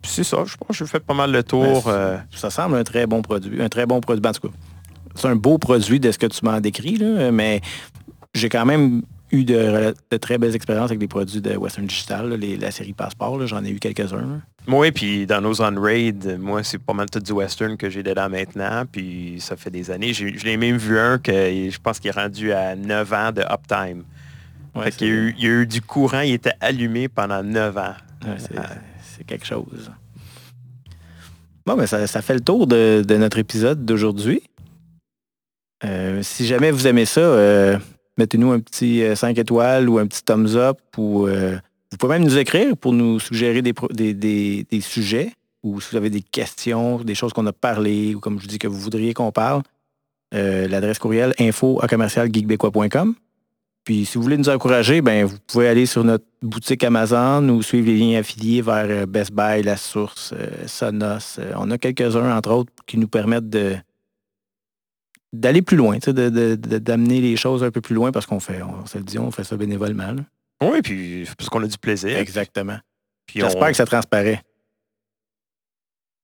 c'est 0.03 0.23
ça, 0.23 0.43
je 0.45 0.57
pense 0.57 0.67
que 0.67 0.73
je 0.73 0.85
fais 0.85 0.99
pas 0.99 1.13
mal 1.13 1.31
le 1.31 1.43
tour. 1.43 1.83
Ben, 1.85 1.91
euh. 1.91 2.17
Ça 2.31 2.49
semble 2.49 2.75
un 2.75 2.83
très 2.83 3.05
bon 3.05 3.21
produit. 3.21 3.61
Un 3.61 3.69
très 3.69 3.85
bon 3.85 4.01
produit. 4.01 4.25
En 4.25 4.31
tout 4.31 4.47
cas, 4.47 4.53
c'est 5.15 5.27
un 5.27 5.35
beau 5.35 5.57
produit 5.57 5.99
de 5.99 6.11
ce 6.11 6.17
que 6.17 6.27
tu 6.27 6.43
m'as 6.43 6.59
décrit, 6.59 6.97
là, 6.97 7.31
mais 7.31 7.61
j'ai 8.33 8.49
quand 8.49 8.65
même 8.65 9.01
eu 9.31 9.43
de, 9.43 9.93
très 10.17 10.37
belles 10.37 10.55
expériences 10.55 10.89
avec 10.89 10.99
des 10.99 11.07
produits 11.07 11.41
de 11.41 11.55
Western 11.55 11.85
Digital, 11.85 12.39
la 12.59 12.71
série 12.71 12.93
Passport, 12.93 13.45
j'en 13.47 13.63
ai 13.63 13.69
eu 13.69 13.79
quelques-uns. 13.79 14.41
Oui, 14.67 14.91
puis 14.91 15.25
dans 15.25 15.41
nos 15.41 15.61
on-raid, 15.61 16.37
moi, 16.39 16.63
c'est 16.63 16.77
pas 16.77 16.93
mal 16.93 17.09
tout 17.09 17.19
du 17.19 17.31
Western 17.31 17.77
que 17.77 17.89
j'ai 17.89 18.03
dedans 18.03 18.29
maintenant, 18.29 18.83
puis 18.89 19.37
ça 19.39 19.55
fait 19.55 19.71
des 19.71 19.89
années. 19.89 20.13
Je 20.13 20.45
l'ai 20.45 20.57
même 20.57 20.77
vu 20.77 20.99
un 20.99 21.17
que 21.17 21.31
je 21.31 21.79
pense 21.79 21.99
qu'il 21.99 22.09
est 22.09 22.19
rendu 22.19 22.51
à 22.51 22.75
9 22.75 23.13
ans 23.13 23.31
de 23.31 23.41
uptime. 23.41 24.03
il, 24.75 25.33
y 25.39 25.47
a 25.47 25.49
eu, 25.49 25.65
du 25.65 25.81
courant, 25.81 26.21
il 26.21 26.33
était 26.33 26.53
allumé 26.59 27.07
pendant 27.07 27.41
9 27.41 27.77
ans. 27.77 27.95
c'est 29.01 29.25
quelque 29.25 29.45
chose. 29.45 29.91
Bon, 31.65 31.75
mais 31.75 31.87
ça, 31.87 32.21
fait 32.21 32.33
le 32.33 32.41
tour 32.41 32.67
de, 32.67 33.03
notre 33.17 33.39
épisode 33.39 33.85
d'aujourd'hui. 33.85 34.43
Euh, 35.83 36.21
si 36.21 36.45
jamais 36.45 36.69
vous 36.69 36.85
aimez 36.85 37.05
ça, 37.05 37.21
euh, 37.21 37.77
mettez-nous 38.17 38.52
un 38.52 38.60
petit 38.60 39.04
5 39.15 39.38
euh, 39.38 39.41
étoiles 39.41 39.89
ou 39.89 39.97
un 39.97 40.08
petit 40.08 40.24
thumbs 40.24 40.56
up. 40.56 40.80
Ou, 40.97 41.28
euh, 41.28 41.58
vous 41.91 41.97
pouvez 41.97 42.13
même 42.13 42.24
nous 42.24 42.38
écrire 42.38 42.78
pour 42.78 42.93
nous 42.93 43.19
suggérer 43.19 43.62
des, 43.62 44.65
sujets 44.82 45.34
ou 45.63 45.80
si 45.80 45.91
vous 45.91 45.97
avez 45.97 46.10
des 46.10 46.21
questions, 46.21 46.97
des 47.00 47.15
choses 47.15 47.34
qu'on 47.34 47.45
a 47.45 47.54
parlé 47.54 48.15
ou 48.15 48.19
comme 48.19 48.39
je 48.39 48.47
dis 48.47 48.58
que 48.58 48.67
vous 48.67 48.80
voudriez 48.80 49.13
qu'on 49.13 49.32
parle. 49.32 49.62
Euh, 50.34 50.67
l'adresse 50.67 50.97
courriel 50.97 51.34
info 51.39 51.80
à 51.84 51.88
Puis 53.84 54.06
si 54.06 54.17
vous 54.17 54.24
voulez 54.24 54.38
nous 54.38 54.50
encourager, 54.50 55.02
ben, 55.02 55.26
vous 55.26 55.36
pouvez 55.45 55.67
aller 55.67 55.86
sur 55.86 56.06
notre 56.06 56.24
boutique 56.41 56.84
Amazon 56.86 57.47
ou 57.50 57.62
suivre 57.62 57.88
les 57.88 57.97
liens 57.97 58.19
affiliés 58.19 58.62
vers 58.62 59.06
Best 59.08 59.34
Buy, 59.34 59.62
La 59.62 59.76
Source, 59.76 60.34
Sonos. 60.67 61.38
on 61.58 61.69
a 61.69 61.78
quelques-uns, 61.78 62.36
entre 62.36 62.52
autres, 62.52 62.71
qui 62.88 62.97
nous 62.97 63.10
permettent 63.10 63.50
de, 63.50 63.76
d'aller 65.33 65.61
plus 65.61 65.77
loin, 65.77 65.97
d'amener 65.97 67.21
les 67.21 67.35
choses 67.37 67.63
un 67.63 67.71
peu 67.71 67.81
plus 67.81 67.95
loin 67.95 68.11
parce 68.11 68.25
qu'on 68.25 68.39
fait, 68.39 68.61
on 68.61 68.85
se 68.85 68.97
le 68.97 69.03
dit, 69.03 69.17
on 69.17 69.31
fait 69.31 69.43
ça 69.43 69.55
bénévolement. 69.55 70.15
Oui, 70.61 70.81
puis 70.81 71.27
parce 71.37 71.49
qu'on 71.49 71.63
a 71.63 71.67
du 71.67 71.77
plaisir. 71.77 72.17
Exactement. 72.17 72.77
J'espère 73.33 73.69
que 73.69 73.77
ça 73.77 73.85
transparaît. 73.85 74.41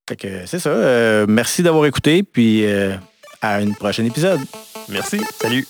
Fait 0.09 0.15
que 0.15 0.45
c'est 0.45 0.59
ça. 0.59 0.69
Euh, 0.69 1.25
merci 1.27 1.63
d'avoir 1.63 1.85
écouté, 1.85 2.23
puis 2.23 2.65
euh, 2.65 2.95
à 3.41 3.55
un 3.57 3.71
prochain 3.71 4.05
épisode. 4.05 4.39
Merci. 4.89 5.19
Salut. 5.41 5.65